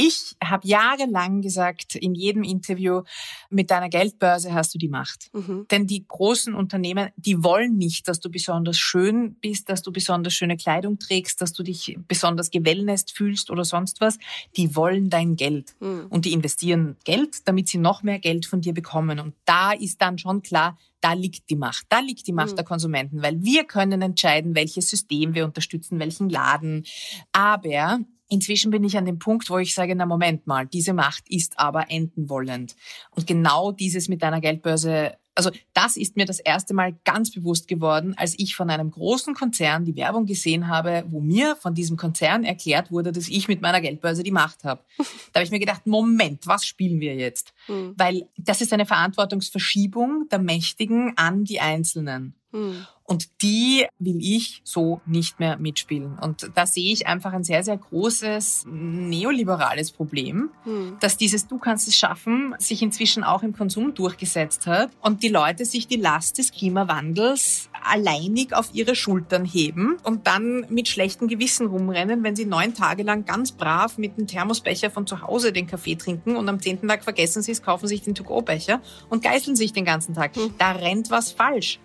Ich 0.00 0.36
habe 0.40 0.64
jahrelang 0.64 1.42
gesagt 1.42 1.96
in 1.96 2.14
jedem 2.14 2.44
Interview, 2.44 3.02
mit 3.50 3.72
deiner 3.72 3.88
Geldbörse 3.88 4.54
hast 4.54 4.72
du 4.72 4.78
die 4.78 4.88
Macht. 4.88 5.28
Mhm. 5.32 5.66
Denn 5.72 5.88
die 5.88 6.06
großen 6.06 6.54
Unternehmen, 6.54 7.08
die 7.16 7.42
wollen 7.42 7.76
nicht, 7.76 8.06
dass 8.06 8.20
du 8.20 8.30
besonders 8.30 8.78
schön 8.78 9.34
bist, 9.40 9.68
dass 9.68 9.82
du 9.82 9.90
besonders 9.90 10.34
schöne 10.34 10.56
Kleidung 10.56 11.00
trägst, 11.00 11.40
dass 11.40 11.52
du 11.52 11.64
dich 11.64 11.98
besonders 12.06 12.52
gewellnest 12.52 13.10
fühlst 13.10 13.50
oder 13.50 13.64
sonst 13.64 14.00
was. 14.00 14.18
Die 14.56 14.76
wollen 14.76 15.10
dein 15.10 15.34
Geld. 15.34 15.74
Mhm. 15.80 16.06
Und 16.10 16.26
die 16.26 16.32
investieren 16.32 16.96
Geld, 17.02 17.48
damit 17.48 17.66
sie 17.66 17.78
noch 17.78 18.04
mehr 18.04 18.20
Geld 18.20 18.46
von 18.46 18.60
dir 18.60 18.74
bekommen. 18.74 19.18
Und 19.18 19.34
da 19.46 19.72
ist 19.72 20.00
dann 20.00 20.16
schon 20.16 20.42
klar, 20.42 20.78
da 21.00 21.14
liegt 21.14 21.50
die 21.50 21.56
Macht. 21.56 21.86
Da 21.88 21.98
liegt 21.98 22.24
die 22.28 22.32
Macht 22.32 22.52
mhm. 22.52 22.56
der 22.56 22.64
Konsumenten, 22.64 23.20
weil 23.20 23.42
wir 23.42 23.64
können 23.64 24.00
entscheiden, 24.00 24.54
welches 24.54 24.90
System 24.90 25.34
wir 25.34 25.44
unterstützen, 25.44 25.98
welchen 25.98 26.28
Laden. 26.28 26.84
Aber 27.32 27.98
Inzwischen 28.28 28.70
bin 28.70 28.84
ich 28.84 28.96
an 28.98 29.06
dem 29.06 29.18
Punkt, 29.18 29.48
wo 29.48 29.58
ich 29.58 29.74
sage, 29.74 29.94
na 29.96 30.04
Moment 30.04 30.46
mal, 30.46 30.66
diese 30.66 30.92
Macht 30.92 31.28
ist 31.28 31.58
aber 31.58 31.90
enden 31.90 32.28
wollend. 32.28 32.76
Und 33.10 33.26
genau 33.26 33.72
dieses 33.72 34.08
mit 34.08 34.22
deiner 34.22 34.40
Geldbörse, 34.40 35.16
also 35.34 35.50
das 35.72 35.96
ist 35.96 36.16
mir 36.16 36.26
das 36.26 36.40
erste 36.40 36.74
Mal 36.74 36.96
ganz 37.04 37.30
bewusst 37.30 37.68
geworden, 37.68 38.14
als 38.18 38.34
ich 38.38 38.54
von 38.54 38.68
einem 38.68 38.90
großen 38.90 39.34
Konzern 39.34 39.84
die 39.84 39.96
Werbung 39.96 40.26
gesehen 40.26 40.68
habe, 40.68 41.04
wo 41.08 41.20
mir 41.20 41.56
von 41.56 41.74
diesem 41.74 41.96
Konzern 41.96 42.44
erklärt 42.44 42.90
wurde, 42.90 43.12
dass 43.12 43.28
ich 43.28 43.48
mit 43.48 43.62
meiner 43.62 43.80
Geldbörse 43.80 44.22
die 44.22 44.32
Macht 44.32 44.64
habe. 44.64 44.82
Da 45.32 45.40
habe 45.40 45.44
ich 45.44 45.50
mir 45.50 45.60
gedacht, 45.60 45.86
Moment, 45.86 46.46
was 46.46 46.64
spielen 46.64 47.00
wir 47.00 47.14
jetzt? 47.14 47.52
Mhm. 47.68 47.94
Weil 47.96 48.28
das 48.36 48.60
ist 48.60 48.72
eine 48.72 48.86
Verantwortungsverschiebung 48.86 50.26
der 50.30 50.38
Mächtigen 50.38 51.12
an 51.16 51.44
die 51.44 51.60
Einzelnen. 51.60 52.34
Mhm. 52.50 52.86
Und 53.08 53.42
die 53.42 53.86
will 53.98 54.18
ich 54.20 54.60
so 54.64 55.00
nicht 55.06 55.40
mehr 55.40 55.56
mitspielen. 55.56 56.18
Und 56.18 56.50
da 56.54 56.66
sehe 56.66 56.92
ich 56.92 57.06
einfach 57.06 57.32
ein 57.32 57.42
sehr, 57.42 57.64
sehr 57.64 57.78
großes 57.78 58.66
neoliberales 58.68 59.92
Problem, 59.92 60.50
hm. 60.64 60.98
dass 61.00 61.16
dieses 61.16 61.46
Du 61.46 61.56
kannst 61.58 61.88
es 61.88 61.96
schaffen 61.96 62.54
sich 62.58 62.82
inzwischen 62.82 63.24
auch 63.24 63.42
im 63.42 63.54
Konsum 63.56 63.94
durchgesetzt 63.94 64.66
hat 64.66 64.90
und 65.00 65.22
die 65.22 65.28
Leute 65.28 65.64
sich 65.64 65.86
die 65.86 65.96
Last 65.96 66.36
des 66.36 66.52
Klimawandels 66.52 67.70
alleinig 67.82 68.52
auf 68.52 68.70
ihre 68.74 68.94
Schultern 68.94 69.46
heben 69.46 69.96
und 70.02 70.26
dann 70.26 70.66
mit 70.68 70.88
schlechtem 70.88 71.28
Gewissen 71.28 71.66
rumrennen, 71.66 72.22
wenn 72.22 72.36
sie 72.36 72.44
neun 72.44 72.74
Tage 72.74 73.04
lang 73.04 73.24
ganz 73.24 73.52
brav 73.52 73.96
mit 73.96 74.18
dem 74.18 74.26
Thermosbecher 74.26 74.90
von 74.90 75.06
zu 75.06 75.22
Hause 75.22 75.52
den 75.52 75.66
Kaffee 75.66 75.96
trinken 75.96 76.36
und 76.36 76.46
am 76.48 76.60
zehnten 76.60 76.88
Tag 76.88 77.04
vergessen 77.04 77.40
sie 77.40 77.52
es, 77.52 77.62
kaufen 77.62 77.86
sich 77.86 78.02
den 78.02 78.14
To-Go-Becher 78.14 78.82
und 79.08 79.22
geißeln 79.22 79.56
sich 79.56 79.72
den 79.72 79.86
ganzen 79.86 80.14
Tag. 80.14 80.36
Hm. 80.36 80.54
Da 80.58 80.72
rennt 80.72 81.10
was 81.10 81.32
falsch. 81.32 81.80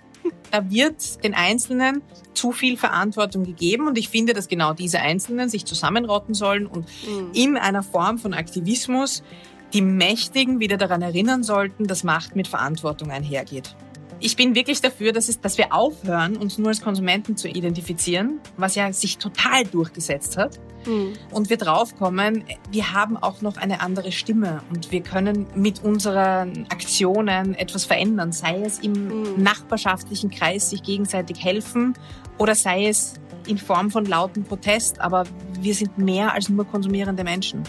Da 0.52 0.70
wird 0.70 1.24
den 1.24 1.34
Einzelnen 1.34 2.02
zu 2.34 2.52
viel 2.52 2.78
Verantwortung 2.78 3.44
gegeben 3.44 3.88
und 3.88 3.98
ich 3.98 4.10
finde, 4.10 4.34
dass 4.34 4.48
genau 4.48 4.74
diese 4.74 5.00
Einzelnen 5.00 5.50
sich 5.50 5.66
zusammenrotten 5.66 6.34
sollen 6.34 6.68
und 6.68 6.86
mhm. 7.08 7.32
in 7.34 7.58
einer 7.58 7.84
Form 7.84 8.18
von 8.18 8.34
Aktivismus 8.34 9.24
die 9.74 9.82
Mächtigen 9.82 10.60
wieder 10.60 10.78
daran 10.78 11.02
erinnern 11.02 11.44
sollten, 11.44 11.88
dass 11.88 12.04
Macht 12.04 12.36
mit 12.36 12.48
Verantwortung 12.48 13.10
einhergeht. 13.10 13.76
Ich 14.26 14.38
bin 14.38 14.56
wirklich 14.56 14.80
dafür, 14.80 15.12
dass, 15.12 15.28
es, 15.28 15.42
dass 15.42 15.58
wir 15.58 15.74
aufhören, 15.74 16.38
uns 16.38 16.58
nur 16.58 16.70
als 16.70 16.82
Konsumenten 16.82 17.36
zu 17.36 17.50
identifizieren, 17.50 18.40
was 18.56 18.76
ja 18.76 18.94
sich 18.94 19.18
total 19.18 19.66
durchgesetzt 19.66 20.38
hat. 20.38 20.62
Mhm. 20.88 21.12
Und 21.32 21.50
wir 21.50 21.58
draufkommen, 21.58 22.46
wir 22.72 22.94
haben 22.94 23.18
auch 23.18 23.42
noch 23.42 23.58
eine 23.58 23.82
andere 23.82 24.14
Stimme 24.14 24.62
und 24.70 24.94
wir 24.94 25.02
können 25.02 25.48
mit 25.56 25.84
unseren 25.84 26.68
Aktionen 26.70 27.54
etwas 27.54 27.84
verändern, 27.84 28.32
sei 28.32 28.62
es 28.62 28.80
im 28.80 28.94
mhm. 28.94 29.44
nachbarschaftlichen 29.44 30.32
Kreis 30.32 30.70
sich 30.70 30.84
gegenseitig 30.84 31.44
helfen 31.44 31.94
oder 32.38 32.56
sei 32.56 32.88
es 32.88 33.16
in 33.46 33.58
Form 33.58 33.92
von 33.92 34.06
lauten 34.06 34.46
Protest, 34.46 35.02
aber 35.02 35.26
wir 35.60 35.76
sind 35.76 35.98
mehr 35.98 36.34
als 36.34 36.48
nur 36.48 36.66
konsumierende 36.66 37.26
Menschen. 37.26 37.64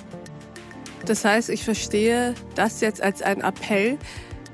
Das 1.04 1.24
heißt, 1.24 1.50
ich 1.50 1.64
verstehe 1.64 2.34
das 2.54 2.80
jetzt 2.80 3.02
als 3.02 3.22
einen 3.22 3.40
Appell, 3.40 3.98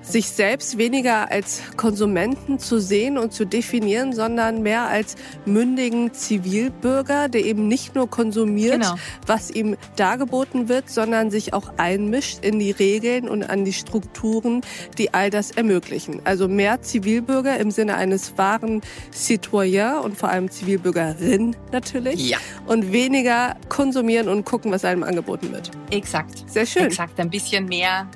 sich 0.03 0.31
selbst 0.31 0.79
weniger 0.79 1.31
als 1.31 1.63
Konsumenten 1.77 2.59
zu 2.59 2.81
sehen 2.81 3.19
und 3.19 3.33
zu 3.33 3.45
definieren, 3.45 4.13
sondern 4.13 4.63
mehr 4.63 4.89
als 4.89 5.17
mündigen 5.45 6.13
Zivilbürger, 6.13 7.29
der 7.29 7.45
eben 7.45 7.69
nicht 7.69 7.95
nur 7.95 8.09
konsumiert, 8.09 8.81
genau. 8.81 8.95
was 9.27 9.51
ihm 9.51 9.77
dargeboten 9.97 10.69
wird, 10.69 10.91
sondern 10.91 11.31
sich 11.31 11.53
auch 11.53 11.73
einmischt 11.77 12.45
in 12.45 12.59
die 12.59 12.71
Regeln 12.71 13.29
und 13.29 13.45
an 13.45 13.65
die 13.65 13.73
Strukturen, 13.73 14.63
die 14.99 15.15
all 15.15 15.31
das 15.31 15.51
ermöglichen. 15.51 16.21
Also 16.25 16.49
mehr 16.49 16.83
Zivilbürger 16.83 17.59
im 17.59 17.71
Sinne 17.71 17.97
eines 17.97 18.37
wahren 18.39 18.81
Citoyen 19.13 19.99
und 19.99 20.17
vor 20.17 20.31
allem 20.31 20.51
Zivilbürgerin 20.51 21.57
natürlich. 21.73 22.31
Ja. 22.31 22.39
Und 22.67 22.93
weniger 22.93 23.57
konsumieren 23.69 24.29
und 24.29 24.45
gucken, 24.45 24.73
was 24.73 24.85
einem 24.85 25.03
angeboten 25.03 25.53
wird. 25.53 25.71
Exakt. 25.91 26.45
Sehr 26.47 26.67
schön. 26.67 26.87
Exakt. 26.87 27.19
Ein 27.21 27.31
bisschen 27.31 27.67
mehr 27.67 28.09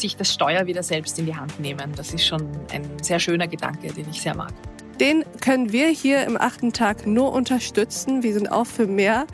sich 0.00 0.16
das 0.16 0.32
Steuer 0.32 0.66
wieder 0.66 0.82
selbst 0.82 1.18
in 1.18 1.26
die 1.26 1.34
Hand 1.34 1.58
nehmen. 1.60 1.92
Das 1.96 2.12
ist 2.14 2.26
schon 2.26 2.48
ein 2.72 3.02
sehr 3.02 3.18
schöner 3.18 3.48
Gedanke, 3.48 3.92
den 3.92 4.08
ich 4.08 4.20
sehr 4.20 4.36
mag. 4.36 4.52
Den 5.00 5.24
können 5.42 5.72
wir 5.72 5.88
hier 5.88 6.24
im 6.24 6.40
achten 6.40 6.72
Tag 6.72 7.06
nur 7.06 7.32
unterstützen. 7.32 8.22
Wir 8.22 8.32
sind 8.32 8.50
auch 8.50 8.66
für 8.66 8.86
mehr 8.86 9.26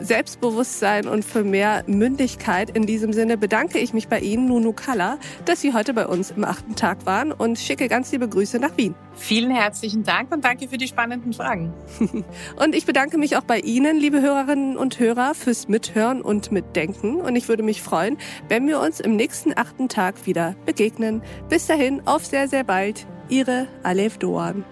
Selbstbewusstsein 0.00 1.06
und 1.08 1.26
für 1.26 1.44
mehr 1.44 1.84
Mündigkeit. 1.86 2.70
In 2.70 2.86
diesem 2.86 3.12
Sinne 3.12 3.36
bedanke 3.36 3.78
ich 3.78 3.92
mich 3.92 4.08
bei 4.08 4.20
Ihnen, 4.20 4.46
Nunu 4.46 4.72
Kalla, 4.72 5.18
dass 5.44 5.60
Sie 5.60 5.74
heute 5.74 5.92
bei 5.92 6.06
uns 6.06 6.30
im 6.30 6.44
achten 6.44 6.74
Tag 6.74 7.04
waren 7.04 7.32
und 7.32 7.58
schicke 7.58 7.88
ganz 7.88 8.10
liebe 8.12 8.28
Grüße 8.28 8.58
nach 8.58 8.76
Wien. 8.78 8.94
Vielen 9.14 9.50
herzlichen 9.50 10.04
Dank 10.04 10.32
und 10.32 10.42
danke 10.42 10.68
für 10.68 10.78
die 10.78 10.88
spannenden 10.88 11.34
Fragen. 11.34 11.74
und 12.56 12.74
ich 12.74 12.86
bedanke 12.86 13.18
mich 13.18 13.36
auch 13.36 13.44
bei 13.44 13.58
Ihnen, 13.58 13.98
liebe 13.98 14.22
Hörerinnen 14.22 14.78
und 14.78 14.98
Hörer, 14.98 15.34
fürs 15.34 15.68
Mithören 15.68 16.22
und 16.22 16.50
Mitdenken. 16.50 17.16
Und 17.16 17.36
ich 17.36 17.48
würde 17.48 17.62
mich 17.62 17.82
freuen, 17.82 18.16
wenn 18.48 18.66
wir 18.66 18.80
uns 18.80 19.00
im 19.00 19.16
nächsten 19.16 19.52
achten 19.54 19.88
Tag 19.90 20.26
wieder 20.26 20.54
begegnen. 20.64 21.22
Bis 21.50 21.66
dahin, 21.66 22.06
auf 22.06 22.24
sehr, 22.24 22.48
sehr 22.48 22.64
bald. 22.64 23.06
Ihre 23.28 23.68
Alef 23.82 24.16
Doan. 24.18 24.64